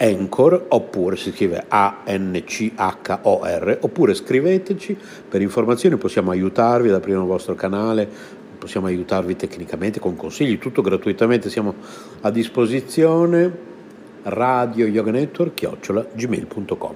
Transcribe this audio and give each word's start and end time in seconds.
Anchor 0.00 0.66
oppure 0.68 1.16
si 1.16 1.32
scrive 1.32 1.64
A-N-C-H-O-R 1.66 2.18
oppure 3.80 4.14
scriveteci 4.14 4.96
per 5.28 5.40
informazioni, 5.40 5.96
possiamo 5.96 6.30
aiutarvi 6.30 6.88
ad 6.88 6.94
aprire 6.96 7.18
il 7.18 7.24
vostro 7.24 7.54
canale, 7.54 8.08
possiamo 8.58 8.86
aiutarvi 8.86 9.36
tecnicamente 9.36 9.98
con 10.00 10.16
consigli, 10.16 10.58
tutto 10.58 10.82
gratuitamente, 10.82 11.48
siamo 11.48 11.74
a 12.20 12.30
disposizione 12.30 13.74
radio 14.24 14.86
yoga 14.86 15.12
network 15.12 15.54
chiocciola 15.54 16.04
gmail.com 16.12 16.94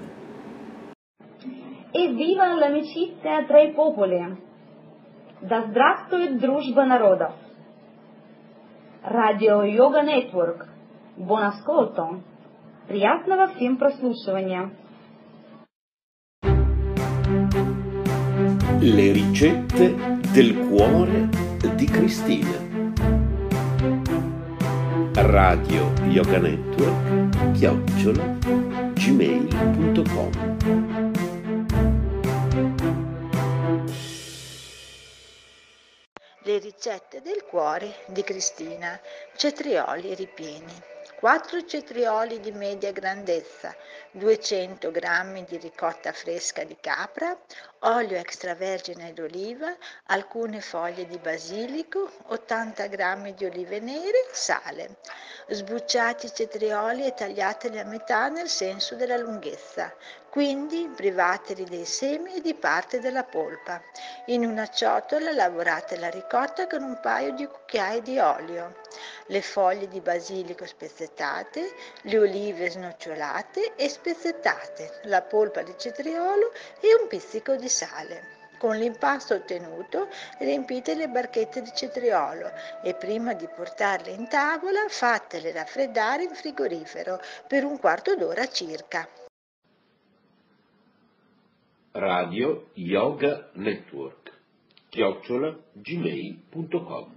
Evviva 1.93 2.55
l'amicizia 2.55 3.45
tra 3.47 3.61
i 3.61 3.73
popoli! 3.73 4.49
Да 5.43 5.65
здравствует 5.69 6.39
дружба 6.39 6.85
народов! 6.85 7.33
Радио 9.03 9.63
Йога 9.63 10.03
Нетворк. 10.03 10.69
Buon 11.17 11.43
ascolto! 11.43 12.21
Приятного 12.89 13.49
всем 13.49 13.77
прослушивания! 13.77 14.71
Le 18.81 19.13
ricette 19.13 19.95
del 20.33 20.57
cuore 20.69 21.29
di 21.77 21.87
Cristina 21.87 22.69
radio 25.31 25.93
yoga 26.09 26.39
network 26.39 27.53
chiocciola 27.53 28.25
gmail.com 28.95 30.31
Le 36.43 36.59
ricette 36.59 37.21
del 37.23 37.45
cuore 37.49 37.95
di 38.09 38.23
Cristina, 38.23 38.99
cetrioli 39.37 40.15
ripieni. 40.15 40.73
4 41.14 41.66
cetrioli 41.66 42.40
di 42.40 42.52
media 42.52 42.92
grandezza, 42.92 43.76
200 44.12 44.92
g 44.92 45.46
di 45.46 45.58
ricotta 45.58 46.12
fresca 46.12 46.64
di 46.64 46.76
capra, 46.80 47.38
olio 47.80 48.18
extravergine 48.18 49.14
d'oliva, 49.14 49.76
alcune 50.08 50.62
foglie 50.62 51.06
di 51.06 51.18
basilico, 51.18 52.12
80 52.28 52.88
g 52.88 53.34
di 53.34 53.46
olive 53.46 53.80
nere, 53.80 54.26
sale. 54.32 54.98
Sbucciati 55.48 56.26
i 56.26 56.34
cetrioli 56.34 57.06
e 57.06 57.14
tagliateli 57.14 57.80
a 57.80 57.86
metà 57.86 58.28
nel 58.30 58.50
senso 58.50 58.96
della 58.96 59.18
lunghezza, 59.18 59.94
quindi 60.30 60.92
privateli 60.94 61.64
dei 61.66 61.86
semi 61.86 62.36
e 62.36 62.42
di 62.42 62.56
parte 62.56 63.00
della 63.00 63.24
polpa. 63.24 63.82
In 64.26 64.46
una 64.46 64.68
ciotola 64.68 65.32
lavorate 65.32 65.98
la 65.98 66.10
ricotta 66.10 66.68
con 66.68 66.84
un 66.84 67.00
paio 67.00 67.32
di 67.32 67.46
cucchiai 67.46 68.02
di 68.02 68.20
olio, 68.20 68.82
le 69.28 69.42
foglie 69.42 69.88
di 69.88 70.02
basilico 70.02 70.66
spezzettate, 70.96 71.74
le 72.04 72.18
olive 72.18 72.70
snocciolate 72.70 73.76
e 73.76 73.90
spezzettate, 73.90 75.02
la 75.04 75.22
polpa 75.22 75.62
di 75.62 75.74
cetriolo 75.78 76.54
e 76.80 76.96
un 77.02 77.10
pizzico 77.10 77.58
di 77.58 77.68
sale. 77.68 78.34
Con 78.58 78.78
l'impasto 78.78 79.36
ottenuto 79.36 80.08
riempite 80.40 80.96
le 80.96 81.10
barchette 81.10 81.62
di 81.62 81.72
cetriolo 81.76 82.50
e 82.82 82.94
prima 82.94 83.34
di 83.34 83.46
portarle 83.54 84.12
in 84.12 84.30
tavola 84.30 84.86
fatele 84.88 85.52
raffreddare 85.52 86.24
in 86.24 86.34
frigorifero 86.34 87.20
per 87.46 87.66
un 87.66 87.78
quarto 87.78 88.16
d'ora 88.16 88.48
circa 88.48 89.06
radio 91.92 92.68
yoga 92.74 93.50
network 93.54 94.32
chiocciola 94.90 95.58
gmail.com 95.74 97.15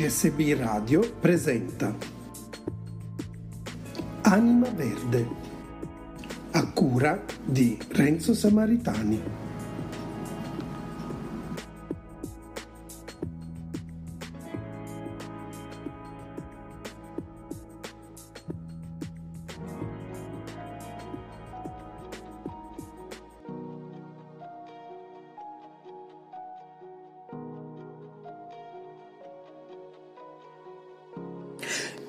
CSB 0.00 0.54
Radio 0.54 1.00
presenta 1.20 1.94
Anima 4.22 4.70
Verde 4.70 5.28
a 6.52 6.72
cura 6.72 7.22
di 7.44 7.78
Renzo 7.90 8.32
Samaritani. 8.32 9.49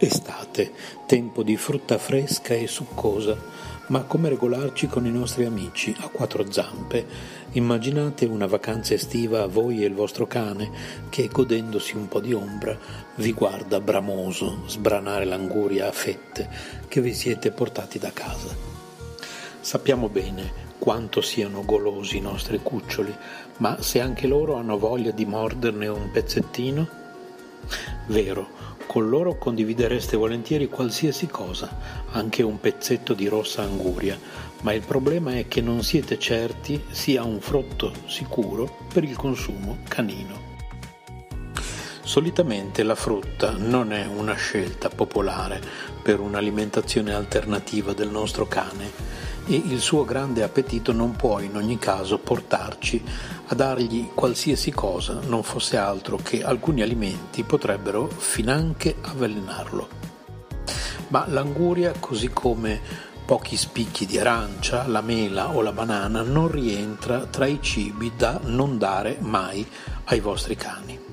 Estate, 0.03 0.71
tempo 1.05 1.43
di 1.43 1.55
frutta 1.57 1.99
fresca 1.99 2.55
e 2.55 2.65
succosa, 2.65 3.37
ma 3.89 4.01
come 4.01 4.29
regolarci 4.29 4.87
con 4.87 5.05
i 5.05 5.11
nostri 5.11 5.45
amici 5.45 5.95
a 5.99 6.07
quattro 6.07 6.51
zampe? 6.51 7.05
Immaginate 7.51 8.25
una 8.25 8.47
vacanza 8.47 8.95
estiva 8.95 9.43
a 9.43 9.47
voi 9.47 9.83
e 9.83 9.85
il 9.85 9.93
vostro 9.93 10.25
cane 10.25 10.71
che, 11.09 11.27
godendosi 11.27 11.95
un 11.95 12.07
po' 12.07 12.19
di 12.19 12.33
ombra, 12.33 12.75
vi 13.17 13.31
guarda 13.31 13.79
bramoso 13.79 14.63
sbranare 14.65 15.25
l'anguria 15.25 15.87
a 15.87 15.91
fette 15.91 16.49
che 16.87 16.99
vi 16.99 17.13
siete 17.13 17.51
portati 17.51 17.99
da 17.99 18.11
casa. 18.11 18.55
Sappiamo 19.59 20.09
bene 20.09 20.69
quanto 20.79 21.21
siano 21.21 21.63
golosi 21.63 22.17
i 22.17 22.21
nostri 22.21 22.59
cuccioli, 22.63 23.15
ma 23.57 23.79
se 23.83 24.01
anche 24.01 24.25
loro 24.25 24.55
hanno 24.55 24.79
voglia 24.79 25.11
di 25.11 25.27
morderne 25.27 25.87
un 25.87 26.09
pezzettino? 26.09 27.00
Vero, 28.07 28.49
con 28.85 29.09
loro 29.09 29.37
condividereste 29.37 30.17
volentieri 30.17 30.67
qualsiasi 30.67 31.27
cosa, 31.27 31.77
anche 32.11 32.43
un 32.43 32.59
pezzetto 32.59 33.13
di 33.13 33.27
rossa 33.27 33.61
anguria, 33.61 34.19
ma 34.61 34.73
il 34.73 34.83
problema 34.85 35.35
è 35.37 35.47
che 35.47 35.61
non 35.61 35.81
siete 35.81 36.19
certi 36.19 36.83
sia 36.89 37.23
un 37.23 37.39
frutto 37.39 37.93
sicuro 38.05 38.77
per 38.93 39.03
il 39.03 39.15
consumo 39.15 39.77
canino. 39.87 40.49
Solitamente 42.03 42.83
la 42.83 42.95
frutta 42.95 43.51
non 43.51 43.93
è 43.93 44.05
una 44.05 44.33
scelta 44.33 44.89
popolare 44.89 45.61
per 46.01 46.19
un'alimentazione 46.19 47.13
alternativa 47.13 47.93
del 47.93 48.09
nostro 48.09 48.45
cane 48.47 48.91
e 49.51 49.61
il 49.65 49.81
suo 49.81 50.05
grande 50.05 50.43
appetito 50.43 50.93
non 50.93 51.17
può 51.17 51.39
in 51.39 51.57
ogni 51.57 51.77
caso 51.77 52.17
portarci 52.17 53.03
a 53.47 53.53
dargli 53.53 54.11
qualsiasi 54.13 54.71
cosa 54.71 55.19
non 55.25 55.43
fosse 55.43 55.75
altro 55.75 56.15
che 56.15 56.41
alcuni 56.41 56.81
alimenti 56.81 57.43
potrebbero 57.43 58.07
finanche 58.07 58.95
avvelenarlo. 59.01 59.89
Ma 61.09 61.25
l'anguria, 61.27 61.91
così 61.99 62.29
come 62.29 62.79
pochi 63.25 63.57
spicchi 63.57 64.05
di 64.05 64.17
arancia, 64.17 64.87
la 64.87 65.01
mela 65.01 65.49
o 65.49 65.61
la 65.61 65.73
banana, 65.73 66.21
non 66.21 66.49
rientra 66.49 67.25
tra 67.25 67.45
i 67.45 67.59
cibi 67.61 68.13
da 68.15 68.39
non 68.43 68.77
dare 68.77 69.17
mai 69.19 69.67
ai 70.05 70.21
vostri 70.21 70.55
cani 70.55 71.09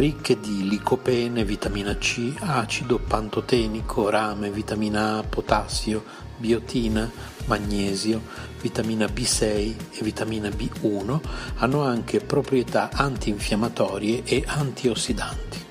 ricche 0.00 0.40
di 0.40 0.66
licopene, 0.66 1.44
vitamina 1.44 1.94
C, 1.98 2.32
acido 2.38 2.98
pantotenico, 2.98 4.08
rame, 4.08 4.50
vitamina 4.50 5.18
A, 5.18 5.22
potassio, 5.22 6.04
biotina, 6.40 7.08
magnesio, 7.44 8.22
vitamina 8.60 9.04
B6 9.06 9.74
e 9.92 10.02
vitamina 10.02 10.48
B1 10.48 11.20
hanno 11.56 11.82
anche 11.82 12.20
proprietà 12.20 12.88
antinfiammatorie 12.92 14.22
e 14.24 14.42
antiossidanti. 14.46 15.68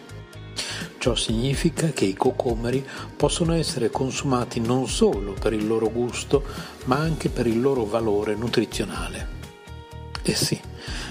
Ciò 1.00 1.16
significa 1.16 1.88
che 1.90 2.06
i 2.06 2.14
cocomeri 2.14 2.86
possono 3.16 3.54
essere 3.54 3.90
consumati 3.90 4.60
non 4.60 4.88
solo 4.88 5.34
per 5.34 5.54
il 5.54 5.66
loro 5.66 5.90
gusto, 5.90 6.44
ma 6.86 6.98
anche 6.98 7.30
per 7.30 7.48
il 7.48 7.60
loro 7.60 7.86
valore 7.86 8.36
nutrizionale. 8.36 9.38
Eh 10.22 10.36
sì, 10.36 10.60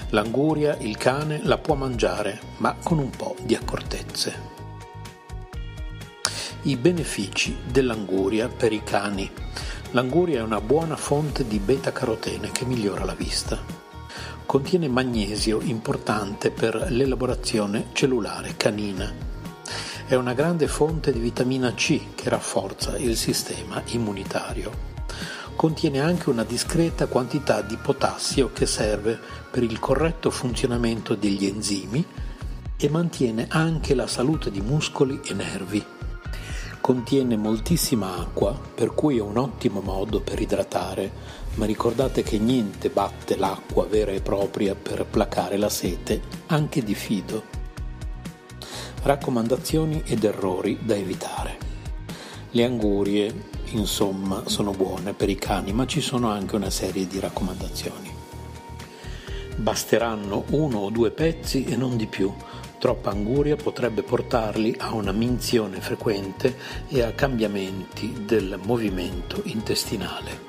l'anguria 0.09 0.77
il 0.77 0.95
cane 0.95 1.41
la 1.43 1.57
può 1.57 1.73
mangiare, 1.73 2.39
ma 2.57 2.75
con 2.81 2.99
un 2.99 3.09
po' 3.09 3.35
di 3.41 3.55
accortezze. 3.55 4.58
I 6.63 6.75
benefici 6.75 7.57
dell'anguria 7.71 8.49
per 8.49 8.73
i 8.73 8.83
cani. 8.83 9.31
L'anguria 9.91 10.39
è 10.39 10.43
una 10.43 10.59
buona 10.59 10.97
fonte 10.97 11.47
di 11.47 11.57
beta-carotene 11.57 12.51
che 12.51 12.65
migliora 12.65 13.05
la 13.05 13.13
vista. 13.13 13.57
Contiene 14.45 14.89
magnesio 14.89 15.61
importante 15.61 16.51
per 16.51 16.87
l'elaborazione 16.89 17.87
cellulare 17.93 18.55
canina. 18.57 19.09
È 20.05 20.15
una 20.15 20.33
grande 20.33 20.67
fonte 20.67 21.13
di 21.13 21.19
vitamina 21.19 21.73
C 21.73 22.13
che 22.13 22.29
rafforza 22.29 22.97
il 22.97 23.15
sistema 23.15 23.81
immunitario 23.91 24.87
contiene 25.59 25.99
anche 25.99 26.29
una 26.29 26.45
discreta 26.45 27.07
quantità 27.07 27.61
di 27.61 27.75
potassio 27.75 28.49
che 28.53 28.65
serve 28.65 29.19
per 29.51 29.61
il 29.61 29.77
corretto 29.77 30.29
funzionamento 30.29 31.15
degli 31.15 31.45
enzimi 31.45 32.05
e 32.77 32.89
mantiene 32.89 33.47
anche 33.49 33.93
la 33.93 34.07
salute 34.07 34.51
di 34.51 34.61
muscoli 34.61 35.19
e 35.21 35.33
nervi. 35.33 35.85
Contiene 36.89 37.37
moltissima 37.37 38.17
acqua, 38.17 38.59
per 38.73 38.95
cui 38.95 39.17
è 39.17 39.21
un 39.21 39.37
ottimo 39.37 39.79
modo 39.79 40.21
per 40.21 40.41
idratare, 40.41 41.11
ma 41.53 41.67
ricordate 41.67 42.23
che 42.23 42.39
niente 42.39 42.89
batte 42.89 43.37
l'acqua 43.37 43.85
vera 43.85 44.09
e 44.09 44.21
propria 44.21 44.73
per 44.73 45.05
placare 45.05 45.57
la 45.57 45.69
sete, 45.69 46.19
anche 46.47 46.83
di 46.83 46.95
fido. 46.95 47.43
Raccomandazioni 49.03 50.01
ed 50.03 50.23
errori 50.23 50.79
da 50.81 50.95
evitare. 50.95 51.59
Le 52.49 52.63
angurie, 52.63 53.49
insomma, 53.73 54.41
sono 54.47 54.71
buone 54.71 55.13
per 55.13 55.29
i 55.29 55.35
cani, 55.35 55.71
ma 55.71 55.85
ci 55.85 56.01
sono 56.01 56.31
anche 56.31 56.55
una 56.55 56.71
serie 56.71 57.05
di 57.05 57.19
raccomandazioni. 57.19 58.11
Basteranno 59.57 60.45
uno 60.53 60.79
o 60.79 60.89
due 60.89 61.11
pezzi 61.11 61.65
e 61.65 61.75
non 61.75 61.97
di 61.97 62.07
più. 62.07 62.33
Troppa 62.79 63.09
anguria 63.09 63.57
potrebbe 63.57 64.03
portarli 64.03 64.73
a 64.77 64.93
una 64.93 65.11
minzione 65.11 65.81
frequente 65.81 66.55
e 66.87 67.01
a 67.01 67.11
cambiamenti 67.11 68.23
del 68.25 68.57
movimento 68.63 69.41
intestinale. 69.43 70.47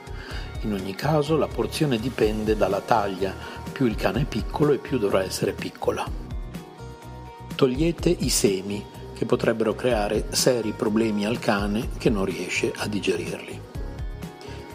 In 0.60 0.72
ogni 0.72 0.94
caso 0.94 1.36
la 1.36 1.48
porzione 1.48 1.98
dipende 1.98 2.56
dalla 2.56 2.82
taglia, 2.82 3.34
più 3.72 3.86
il 3.86 3.96
cane 3.96 4.20
è 4.20 4.24
piccolo 4.26 4.72
e 4.72 4.78
più 4.78 4.98
dovrà 4.98 5.24
essere 5.24 5.52
piccola. 5.52 6.06
Togliete 7.56 8.08
i 8.08 8.28
semi, 8.28 8.84
che 9.12 9.26
potrebbero 9.26 9.74
creare 9.74 10.26
seri 10.30 10.70
problemi 10.70 11.26
al 11.26 11.40
cane 11.40 11.88
che 11.98 12.10
non 12.10 12.24
riesce 12.24 12.72
a 12.76 12.86
digerirli. 12.86 13.60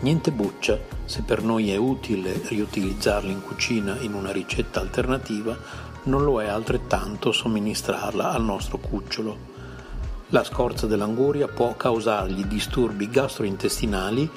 Niente 0.02 0.32
buccia, 0.32 0.78
se 1.06 1.22
per 1.22 1.42
noi 1.42 1.72
è 1.72 1.78
utile 1.78 2.42
riutilizzarli 2.44 3.32
in 3.32 3.42
cucina 3.42 3.98
in 4.02 4.14
una 4.14 4.32
ricetta 4.32 4.82
alternativa, 4.82 5.58
non 6.06 6.24
lo 6.24 6.42
è 6.42 6.48
altrettanto 6.48 7.32
somministrarla 7.32 8.32
al 8.32 8.44
nostro 8.44 8.78
cucciolo. 8.78 9.54
La 10.30 10.44
scorza 10.44 10.88
dell'anguria 10.88 11.48
può 11.48 11.76
causargli 11.76 12.44
disturbi 12.46 13.10
gastrointestinali, 13.10 14.30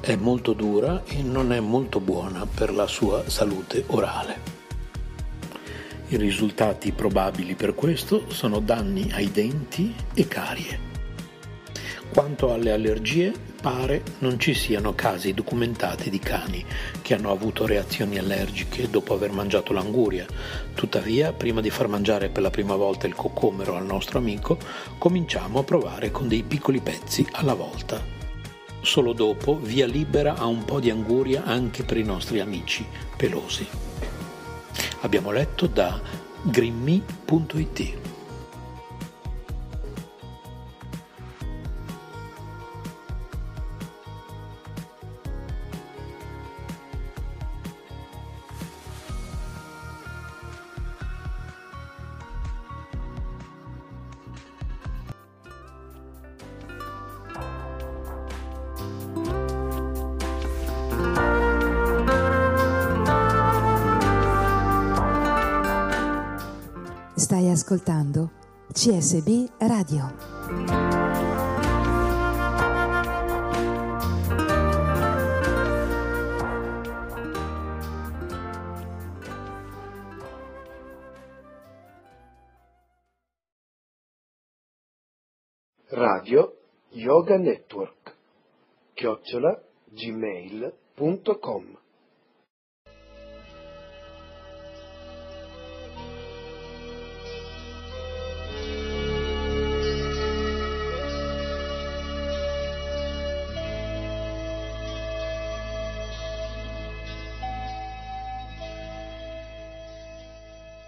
è 0.00 0.14
molto 0.16 0.52
dura 0.52 1.02
e 1.04 1.22
non 1.22 1.52
è 1.52 1.60
molto 1.60 2.00
buona 2.00 2.46
per 2.46 2.72
la 2.72 2.86
sua 2.86 3.28
salute 3.28 3.84
orale. 3.88 4.56
I 6.08 6.16
risultati 6.16 6.92
probabili 6.92 7.54
per 7.54 7.74
questo 7.74 8.30
sono 8.30 8.60
danni 8.60 9.10
ai 9.12 9.30
denti 9.30 9.94
e 10.14 10.26
carie. 10.26 10.87
Quanto 12.12 12.52
alle 12.52 12.72
allergie, 12.72 13.32
pare 13.60 14.02
non 14.20 14.40
ci 14.40 14.54
siano 14.54 14.94
casi 14.94 15.34
documentati 15.34 16.10
di 16.10 16.18
cani 16.18 16.64
che 17.02 17.14
hanno 17.14 17.30
avuto 17.30 17.66
reazioni 17.66 18.18
allergiche 18.18 18.88
dopo 18.88 19.14
aver 19.14 19.30
mangiato 19.30 19.72
l'anguria. 19.72 20.26
Tuttavia, 20.74 21.32
prima 21.32 21.60
di 21.60 21.70
far 21.70 21.86
mangiare 21.86 22.28
per 22.28 22.42
la 22.42 22.50
prima 22.50 22.76
volta 22.76 23.06
il 23.06 23.14
coccomero 23.14 23.76
al 23.76 23.84
nostro 23.84 24.18
amico, 24.18 24.58
cominciamo 24.96 25.60
a 25.60 25.64
provare 25.64 26.10
con 26.10 26.28
dei 26.28 26.42
piccoli 26.42 26.80
pezzi 26.80 27.26
alla 27.32 27.54
volta. 27.54 28.02
Solo 28.80 29.12
dopo 29.12 29.58
via 29.58 29.86
libera 29.86 30.36
a 30.36 30.46
un 30.46 30.64
po' 30.64 30.80
di 30.80 30.90
anguria 30.90 31.44
anche 31.44 31.84
per 31.84 31.98
i 31.98 32.04
nostri 32.04 32.40
amici 32.40 32.86
pelosi. 33.16 33.66
Abbiamo 35.00 35.30
letto 35.30 35.66
da 35.66 36.00
grimmy.it. 36.42 38.17
Yoga 87.28 87.36
Network 87.36 88.16
chiocciola 88.94 89.62
gmail.com 89.90 91.78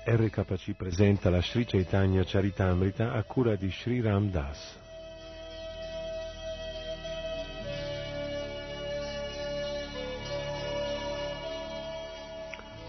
RKC 0.04 0.72
presenta 0.74 1.28
la 1.28 1.42
Sri 1.42 1.66
Chaitanya 1.66 2.24
Charitamrita 2.24 3.12
a 3.12 3.22
cura 3.24 3.56
di 3.56 3.70
Sri 3.70 4.00
Ram 4.00 4.30
Das. 4.30 4.79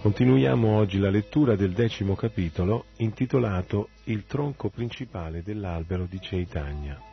Continuiamo 0.01 0.77
oggi 0.77 0.97
la 0.97 1.11
lettura 1.11 1.55
del 1.55 1.73
decimo 1.73 2.15
capitolo 2.15 2.85
intitolato 2.97 3.89
Il 4.05 4.25
tronco 4.25 4.69
principale 4.69 5.43
dell'albero 5.43 6.07
di 6.09 6.17
Chaitanya. 6.19 7.10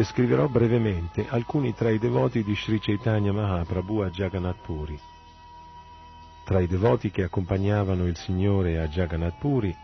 Descriverò 0.00 0.48
brevemente 0.48 1.26
alcuni 1.28 1.74
tra 1.74 1.90
i 1.90 1.98
devoti 1.98 2.42
di 2.42 2.54
Sri 2.54 2.80
Chaitanya 2.80 3.32
Mahaprabhu 3.32 3.98
a 3.98 4.08
Jagannath 4.08 4.62
Puri. 4.62 4.98
Tra 6.42 6.58
i 6.58 6.66
devoti 6.66 7.10
che 7.10 7.24
accompagnavano 7.24 8.06
il 8.06 8.16
Signore 8.16 8.80
a 8.80 8.88
Jagannath 8.88 9.36
Puri, 9.38 9.76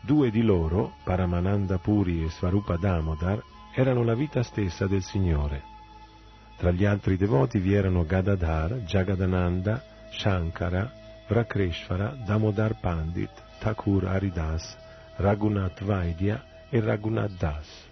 due 0.00 0.30
di 0.30 0.40
loro, 0.40 0.92
Paramananda 1.04 1.76
Puri 1.76 2.24
e 2.24 2.30
Svarupa 2.30 2.78
Damodar, 2.78 3.42
erano 3.74 4.04
la 4.04 4.14
vita 4.14 4.42
stessa 4.42 4.86
del 4.86 5.02
Signore. 5.02 5.62
Tra 6.56 6.70
gli 6.70 6.86
altri 6.86 7.18
devoti 7.18 7.58
vi 7.58 7.74
erano 7.74 8.06
Gadadhar, 8.06 8.72
Jagadananda, 8.86 9.84
Shankara, 10.12 10.90
Vrakreshvara, 11.28 12.16
Damodar 12.24 12.80
Pandit, 12.80 13.32
Thakur 13.58 14.06
Haridas, 14.06 14.78
Raghunath 15.16 15.84
Vaidya 15.84 16.42
e 16.70 16.80
Raghunath 16.80 17.36
Das. 17.36 17.87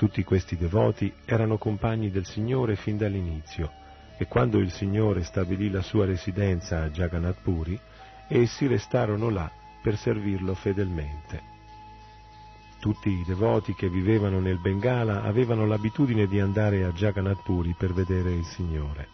Tutti 0.00 0.24
questi 0.24 0.56
devoti 0.56 1.12
erano 1.26 1.58
compagni 1.58 2.10
del 2.10 2.24
Signore 2.24 2.74
fin 2.74 2.96
dall'inizio 2.96 3.70
e 4.16 4.26
quando 4.28 4.56
il 4.56 4.70
Signore 4.70 5.24
stabilì 5.24 5.68
la 5.68 5.82
sua 5.82 6.06
residenza 6.06 6.80
a 6.80 6.88
Jagannath 6.88 7.42
Puri, 7.42 7.78
essi 8.26 8.66
restarono 8.66 9.28
là 9.28 9.52
per 9.82 9.98
servirlo 9.98 10.54
fedelmente. 10.54 11.42
Tutti 12.78 13.10
i 13.10 13.24
devoti 13.26 13.74
che 13.74 13.90
vivevano 13.90 14.40
nel 14.40 14.58
Bengala 14.58 15.22
avevano 15.22 15.66
l'abitudine 15.66 16.26
di 16.26 16.40
andare 16.40 16.84
a 16.84 16.92
Jagannath 16.92 17.42
Puri 17.42 17.74
per 17.76 17.92
vedere 17.92 18.32
il 18.32 18.46
Signore. 18.46 19.06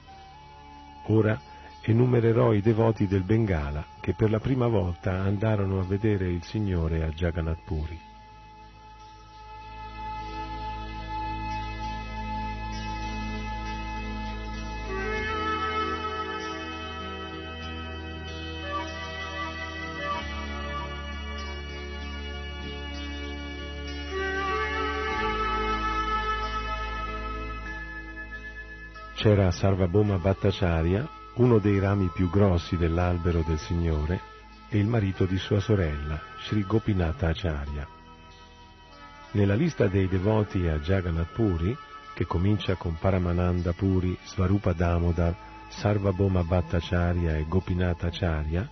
Ora 1.06 1.36
enumererò 1.82 2.52
i 2.52 2.60
devoti 2.60 3.08
del 3.08 3.24
Bengala 3.24 3.84
che 3.98 4.14
per 4.14 4.30
la 4.30 4.38
prima 4.38 4.68
volta 4.68 5.14
andarono 5.14 5.80
a 5.80 5.84
vedere 5.84 6.28
il 6.28 6.44
Signore 6.44 7.02
a 7.02 7.08
Jagannath 7.08 7.64
Puri. 7.64 8.14
C'era 29.26 29.50
Sarvabhoma 29.50 30.18
Bhattacharya, 30.18 31.04
uno 31.38 31.58
dei 31.58 31.80
rami 31.80 32.08
più 32.14 32.30
grossi 32.30 32.76
dell'albero 32.76 33.42
del 33.44 33.58
Signore, 33.58 34.20
e 34.68 34.78
il 34.78 34.86
marito 34.86 35.24
di 35.24 35.36
sua 35.36 35.58
sorella, 35.58 36.20
Sri 36.44 36.64
Gopinatha 36.64 37.26
Acharya. 37.26 37.88
Nella 39.32 39.56
lista 39.56 39.88
dei 39.88 40.06
devoti 40.06 40.68
a 40.68 40.78
Jagannath 40.78 41.32
Puri, 41.32 41.76
che 42.14 42.24
comincia 42.24 42.76
con 42.76 42.98
Paramananda 43.00 43.72
Puri, 43.72 44.16
Svarupa 44.22 44.72
Damodar, 44.72 45.34
Sarvabhoma 45.70 46.44
Bhattacharya 46.44 47.36
e 47.36 47.46
Gopinatha 47.48 48.06
Acharya, 48.06 48.70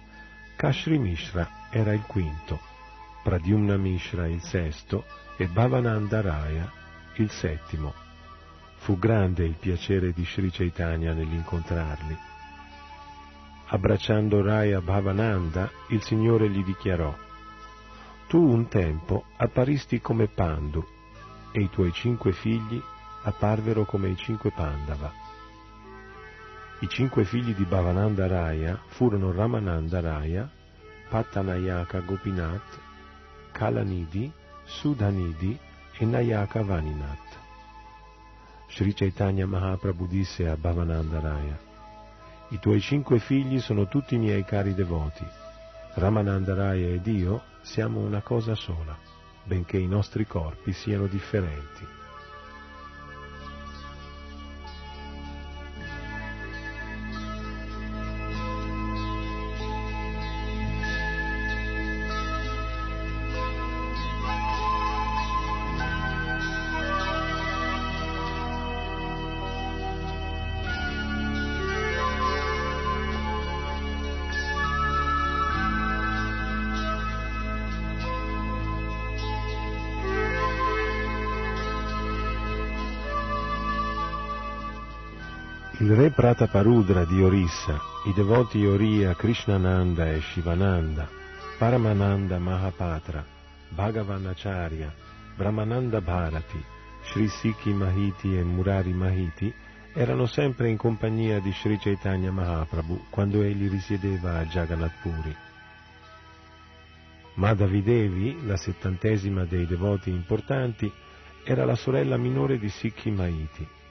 Kashri 0.54 0.98
Mishra 0.98 1.66
era 1.68 1.92
il 1.92 2.02
quinto, 2.06 2.60
Pradyumna 3.24 3.76
Mishra 3.76 4.28
il 4.28 4.40
sesto 4.40 5.04
e 5.36 5.48
Bhavananda 5.48 6.20
Raya 6.20 6.70
il 7.16 7.28
settimo. 7.30 8.03
Fu 8.84 8.98
grande 8.98 9.46
il 9.46 9.54
piacere 9.54 10.12
di 10.12 10.26
Sri 10.26 10.50
Chaitanya 10.50 11.14
nell'incontrarli. 11.14 12.14
Abbracciando 13.68 14.42
Raya 14.42 14.82
Bhavananda, 14.82 15.70
il 15.88 16.02
Signore 16.02 16.50
gli 16.50 16.62
dichiarò, 16.62 17.16
Tu 18.26 18.36
un 18.38 18.68
tempo 18.68 19.24
apparisti 19.38 20.02
come 20.02 20.26
Pandu 20.26 20.84
e 21.50 21.62
i 21.62 21.70
tuoi 21.70 21.92
cinque 21.94 22.32
figli 22.32 22.78
apparvero 23.22 23.86
come 23.86 24.10
i 24.10 24.16
cinque 24.16 24.50
Pandava. 24.50 25.10
I 26.80 26.88
cinque 26.88 27.24
figli 27.24 27.54
di 27.54 27.64
Bhavananda 27.64 28.26
Raya 28.26 28.78
furono 28.88 29.32
Ramananda 29.32 30.00
Raya, 30.00 30.46
Pattanayaka 31.08 32.00
Gopinath, 32.00 32.78
Kalanidhi, 33.50 34.30
Sudhanidhi 34.64 35.58
e 35.96 36.04
Nayaka 36.04 36.62
Vaninath. 36.62 37.23
Sri 38.74 38.92
Chaitanya 38.92 39.46
Mahaprabhu 39.46 40.08
disse 40.08 40.48
a 40.48 40.56
Bhavananda 40.56 41.20
Raya, 41.20 41.56
i 42.48 42.58
tuoi 42.58 42.80
cinque 42.80 43.20
figli 43.20 43.60
sono 43.60 43.86
tutti 43.86 44.18
miei 44.18 44.42
cari 44.44 44.74
devoti. 44.74 45.24
Ramananda 45.94 46.54
Raya 46.54 46.88
ed 46.88 47.06
io 47.06 47.44
siamo 47.62 48.00
una 48.00 48.20
cosa 48.20 48.56
sola, 48.56 48.98
benché 49.44 49.78
i 49.78 49.86
nostri 49.86 50.26
corpi 50.26 50.72
siano 50.72 51.06
differenti. 51.06 51.86
Il 85.84 85.94
re 85.94 86.08
Prataparudra 86.12 87.04
di 87.04 87.22
Orissa, 87.22 87.78
i 88.06 88.14
devoti 88.14 88.64
Oriya 88.64 89.14
Krishnananda 89.14 90.10
e 90.10 90.22
Shivananda, 90.22 91.06
Paramananda 91.58 92.38
Mahapatra, 92.38 93.22
Bhagavanacharya, 93.68 94.90
Brahmananda 95.36 96.00
Bharati, 96.00 96.58
Sri 97.02 97.28
Sikhi 97.28 97.74
Mahiti 97.74 98.34
e 98.34 98.42
Murari 98.42 98.94
Mahiti 98.94 99.52
erano 99.92 100.24
sempre 100.24 100.70
in 100.70 100.78
compagnia 100.78 101.38
di 101.40 101.52
Sri 101.52 101.76
Chaitanya 101.76 102.30
Mahaprabhu 102.30 103.08
quando 103.10 103.42
egli 103.42 103.68
risiedeva 103.68 104.38
a 104.38 104.46
Jagannath 104.46 105.02
Puri. 105.02 105.36
Madhavi 107.34 107.82
Devi, 107.82 108.46
la 108.46 108.56
settantesima 108.56 109.44
dei 109.44 109.66
devoti 109.66 110.08
importanti, 110.08 110.90
era 111.44 111.66
la 111.66 111.74
sorella 111.74 112.16
minore 112.16 112.58
di 112.58 112.70
Sikhi 112.70 113.10
Mahiti. 113.10 113.82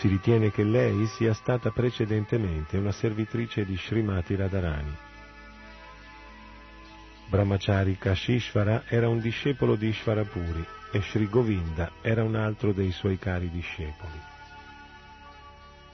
Si 0.00 0.08
ritiene 0.08 0.50
che 0.50 0.64
lei 0.64 1.06
sia 1.08 1.34
stata 1.34 1.72
precedentemente 1.72 2.78
una 2.78 2.90
servitrice 2.90 3.66
di 3.66 3.76
Srimati 3.76 4.34
Radharani. 4.34 4.96
Brahmachari 7.28 7.98
Kashishvara 7.98 8.84
era 8.86 9.10
un 9.10 9.20
discepolo 9.20 9.76
di 9.76 9.88
Ishvarapuri 9.88 10.66
e 10.90 11.02
Sri 11.02 11.28
Govinda 11.28 11.92
era 12.00 12.24
un 12.24 12.34
altro 12.34 12.72
dei 12.72 12.92
suoi 12.92 13.18
cari 13.18 13.50
discepoli. 13.50 14.18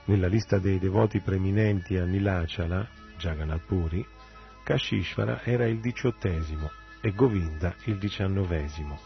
Nella 0.04 0.28
lista 0.28 0.60
dei 0.60 0.78
devoti 0.78 1.18
preminenti 1.18 1.96
a 1.96 2.04
Nilachala, 2.04 2.88
Jagannath 3.18 3.66
Puri, 3.66 4.06
Kashishvara 4.62 5.42
era 5.42 5.66
il 5.66 5.80
diciottesimo 5.80 6.70
e 7.00 7.10
Govinda 7.10 7.74
il 7.86 7.98
diciannovesimo. 7.98 9.00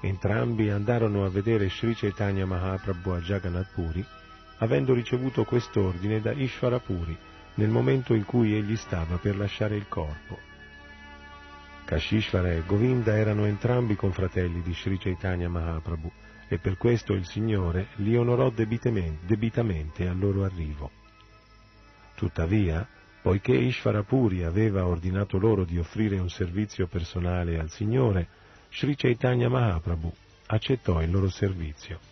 Entrambi 0.00 0.70
andarono 0.70 1.26
a 1.26 1.28
vedere 1.28 1.68
Sri 1.68 1.94
Chaitanya 1.94 2.46
Mahaprabhu 2.46 3.10
a 3.10 3.20
Jagannath 3.20 3.74
Puri, 3.74 4.20
avendo 4.62 4.94
ricevuto 4.94 5.44
quest'ordine 5.44 6.20
da 6.20 6.30
Ishvara 6.30 6.78
Puri 6.78 7.16
nel 7.54 7.68
momento 7.68 8.14
in 8.14 8.24
cui 8.24 8.54
egli 8.54 8.76
stava 8.76 9.16
per 9.16 9.36
lasciare 9.36 9.76
il 9.76 9.88
corpo. 9.88 10.38
Kashishvara 11.84 12.52
e 12.52 12.62
Govinda 12.64 13.16
erano 13.16 13.44
entrambi 13.44 13.96
confratelli 13.96 14.62
di 14.62 14.72
Sri 14.72 14.98
Chaitanya 14.98 15.48
Mahaprabhu 15.48 16.10
e 16.48 16.58
per 16.58 16.76
questo 16.76 17.12
il 17.12 17.26
Signore 17.26 17.88
li 17.96 18.16
onorò 18.16 18.50
debitamente 18.50 20.06
al 20.06 20.18
loro 20.18 20.44
arrivo. 20.44 20.90
Tuttavia, 22.14 22.86
poiché 23.20 23.52
Ishvarapuri 23.52 24.44
aveva 24.44 24.86
ordinato 24.86 25.38
loro 25.38 25.64
di 25.64 25.78
offrire 25.78 26.20
un 26.20 26.30
servizio 26.30 26.86
personale 26.86 27.58
al 27.58 27.70
Signore, 27.70 28.28
Sri 28.70 28.94
Chaitanya 28.94 29.48
Mahaprabhu 29.48 30.12
accettò 30.46 31.02
il 31.02 31.10
loro 31.10 31.28
servizio. 31.28 32.11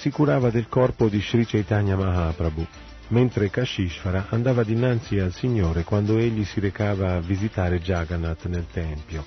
Si 0.00 0.08
curava 0.08 0.48
del 0.48 0.66
corpo 0.66 1.10
di 1.10 1.20
Sri 1.20 1.44
Chaitanya 1.44 1.94
Mahaprabhu, 1.94 2.66
mentre 3.08 3.50
Kashishvara 3.50 4.28
andava 4.30 4.64
dinanzi 4.64 5.18
al 5.18 5.34
Signore 5.34 5.84
quando 5.84 6.16
egli 6.16 6.42
si 6.46 6.58
recava 6.58 7.16
a 7.16 7.20
visitare 7.20 7.80
Jagannath 7.80 8.46
nel 8.46 8.64
Tempio. 8.72 9.22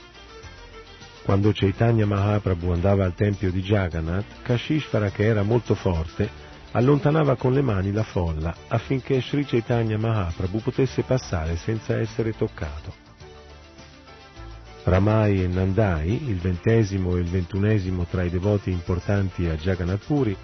Quando 1.22 1.52
Chaitanya 1.54 2.08
Mahaprabhu 2.08 2.72
andava 2.72 3.06
al 3.06 3.14
Tempio 3.14 3.52
di 3.52 3.62
Jagannath, 3.62 4.42
Kashishvara, 4.42 5.12
che 5.12 5.26
era 5.26 5.44
molto 5.44 5.76
forte, 5.76 6.28
allontanava 6.72 7.36
con 7.36 7.54
le 7.54 7.62
mani 7.62 7.92
la 7.92 8.02
folla 8.02 8.56
affinché 8.68 9.22
Sri 9.22 9.46
Chaitanya 9.46 10.00
Mahaprabhu 10.00 10.60
potesse 10.60 11.04
passare 11.04 11.56
senza 11.56 12.00
essere 12.00 12.36
toccato. 12.36 12.92
Ramai 14.86 15.44
e 15.44 15.48
Nandai, 15.48 16.30
il 16.30 16.40
ventesimo 16.40 17.16
e 17.16 17.20
il 17.20 17.28
ventunesimo 17.28 18.08
tra 18.10 18.24
i 18.24 18.32
devoti 18.32 18.72
importanti 18.72 19.46
a 19.46 19.56
Jagannath 19.56 20.06
Puri, 20.08 20.36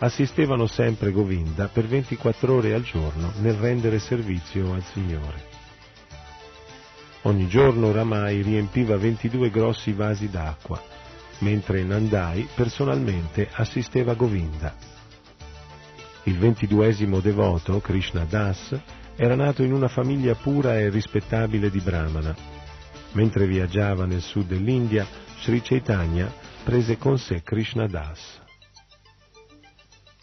assistevano 0.00 0.66
sempre 0.66 1.10
Govinda 1.10 1.68
per 1.68 1.86
24 1.86 2.54
ore 2.54 2.74
al 2.74 2.82
giorno 2.82 3.32
nel 3.40 3.54
rendere 3.54 3.98
servizio 3.98 4.74
al 4.74 4.82
Signore. 4.84 5.48
Ogni 7.22 7.48
giorno 7.48 7.92
Ramai 7.92 8.42
riempiva 8.42 8.96
22 8.96 9.50
grossi 9.50 9.92
vasi 9.92 10.28
d'acqua, 10.28 10.82
mentre 11.38 11.82
Nandai 11.82 12.48
personalmente 12.54 13.48
assisteva 13.50 14.14
Govinda. 14.14 14.74
Il 16.24 16.38
ventiduesimo 16.38 17.20
devoto, 17.20 17.80
Krishna 17.80 18.24
Das, 18.24 18.78
era 19.16 19.34
nato 19.34 19.62
in 19.62 19.72
una 19.72 19.88
famiglia 19.88 20.34
pura 20.34 20.78
e 20.78 20.88
rispettabile 20.88 21.70
di 21.70 21.80
Brahmana 21.80 22.58
Mentre 23.12 23.46
viaggiava 23.46 24.06
nel 24.06 24.20
sud 24.20 24.46
dell'India, 24.46 25.06
Sri 25.40 25.60
Chaitanya 25.62 26.32
prese 26.62 26.96
con 26.96 27.18
sé 27.18 27.42
Krishna 27.42 27.86
Das. 27.86 28.39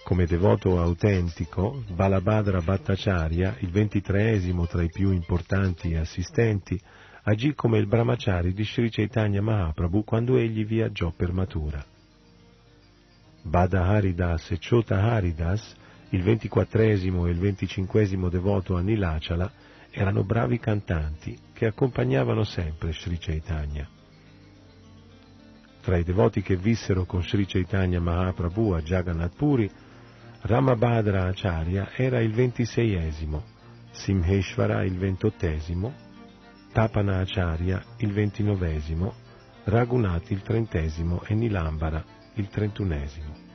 Come 0.08 0.26
devoto 0.26 0.80
autentico, 0.80 1.84
Balabhadra 1.94 2.62
Bhattacharya, 2.62 3.58
il 3.60 3.72
ventitreesimo 3.72 4.66
tra 4.66 4.82
i 4.82 4.88
più 4.88 5.12
importanti 5.12 5.96
assistenti, 5.96 6.80
agì 7.24 7.54
come 7.54 7.78
il 7.78 7.88
brahmachari 7.88 8.54
di 8.54 8.64
Sri 8.64 8.90
Chaitanya 8.90 9.42
Mahaprabhu 9.42 10.06
quando 10.06 10.38
egli 10.38 10.66
viaggiò 10.66 11.12
per 11.12 11.34
Mathura. 11.34 11.84
Bada 13.42 13.84
Haridas 13.84 14.50
e 14.52 14.60
Chota 14.60 15.04
Haridas, 15.12 15.76
il 16.12 16.24
ventiquattresimo 16.24 17.28
e 17.28 17.32
il 17.32 17.40
venticinquesimo 17.40 18.30
devoto 18.30 18.78
a 18.78 18.80
Nilachala, 18.80 19.52
erano 19.90 20.24
bravi 20.24 20.58
cantanti 20.58 21.38
che 21.52 21.66
accompagnavano 21.66 22.46
sempre 22.46 22.94
Sri 22.94 23.18
Chaitanya. 23.18 23.86
Tra 25.82 25.98
i 25.98 26.04
devoti 26.06 26.42
che 26.42 26.56
vissero 26.56 27.04
con 27.04 27.22
Sri 27.24 27.46
Chaitanya 27.46 28.00
Mahaprabhu 28.00 28.72
a 28.72 28.82
Jagannath 28.82 29.36
Puri, 29.36 29.70
Ramabhadra 30.48 31.26
Acharya 31.26 31.90
era 31.98 32.22
il 32.22 32.32
ventiseiesimo, 32.32 33.44
Simheshvara 33.92 34.86
il 34.86 34.98
ventottesimo, 34.98 35.94
Tapana 36.72 37.20
Acharya 37.20 37.84
il 37.98 38.14
ventinovesimo, 38.14 39.14
Raghunath 39.66 40.32
il 40.32 40.42
trentesimo 40.44 41.22
e 41.26 41.34
Nilambara 41.36 42.02
il 42.36 42.48
trentunesimo. 42.48 43.47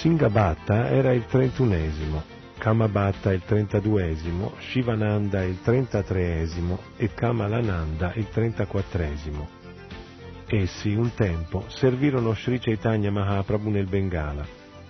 Singabhatta 0.00 0.88
era 0.88 1.12
il 1.12 1.26
trentunesimo, 1.26 2.22
Kamabhatta 2.56 3.34
il 3.34 3.42
trentaduesimo, 3.44 4.54
Shivananda 4.56 5.42
il 5.42 5.60
trentatreesimo 5.60 6.78
e 6.96 7.12
Kamalananda 7.12 8.14
il 8.14 8.26
trentaquattresimo. 8.30 9.46
Essi 10.46 10.94
un 10.94 11.12
tempo 11.12 11.66
servirono 11.68 12.32
Sri 12.32 12.58
Chaitanya 12.58 13.10
Mahaprabhu 13.10 13.68
nel 13.68 13.88
Bengala, 13.88 14.46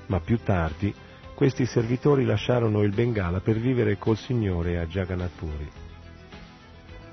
ma 0.07 0.21
più 0.21 0.39
tardi 0.45 0.95
questi 1.35 1.67
servitori 1.67 2.25
lasciarono 2.25 2.83
il 2.83 2.95
Bengala 2.95 3.41
per 3.41 3.59
vivere 3.59 3.99
col 3.99 4.17
Signore 4.17 4.79
a 4.79 4.87
Jagannath 4.87 5.37
Puri. 5.37 5.69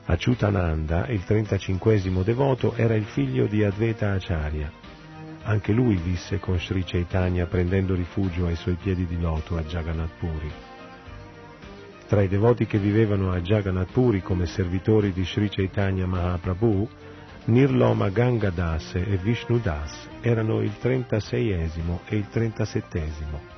Achyutananda, 0.06 1.08
il 1.08 1.24
trentacinquesimo 1.24 2.22
devoto, 2.22 2.76
era 2.76 2.94
il 2.94 3.06
figlio 3.06 3.48
di 3.48 3.64
Advaita 3.64 4.12
Acharya 4.12 4.77
anche 5.48 5.72
lui 5.72 5.96
visse 5.96 6.40
con 6.40 6.60
Sri 6.60 6.84
Chaitanya 6.84 7.46
prendendo 7.46 7.96
rifugio 7.96 8.48
ai 8.48 8.56
suoi 8.56 8.76
piedi 8.76 9.06
di 9.06 9.20
loto 9.20 9.58
a 9.58 9.64
Jagannath 9.64 10.18
Puri. 10.20 10.52
Tra 12.08 12.22
i 12.22 12.28
devoti 12.28 12.66
che 12.66 12.78
vivevano 12.78 13.32
a 13.32 13.40
Jagannath 13.40 13.92
Puri 13.92 14.22
come 14.22 14.46
servitori 14.46 15.14
di 15.14 15.24
Sri 15.24 15.50
Chaitanya 15.50 16.06
Mahaprabhu, 16.06 16.88
Nirloma 17.46 18.10
Gangadas 18.10 18.96
e 18.96 19.18
Vishnu 19.22 19.60
Das 19.60 20.08
erano 20.20 20.62
il 20.62 20.74
36esimo 20.82 22.00
e 22.06 22.18
il 22.18 22.26
37esimo. 22.30 23.57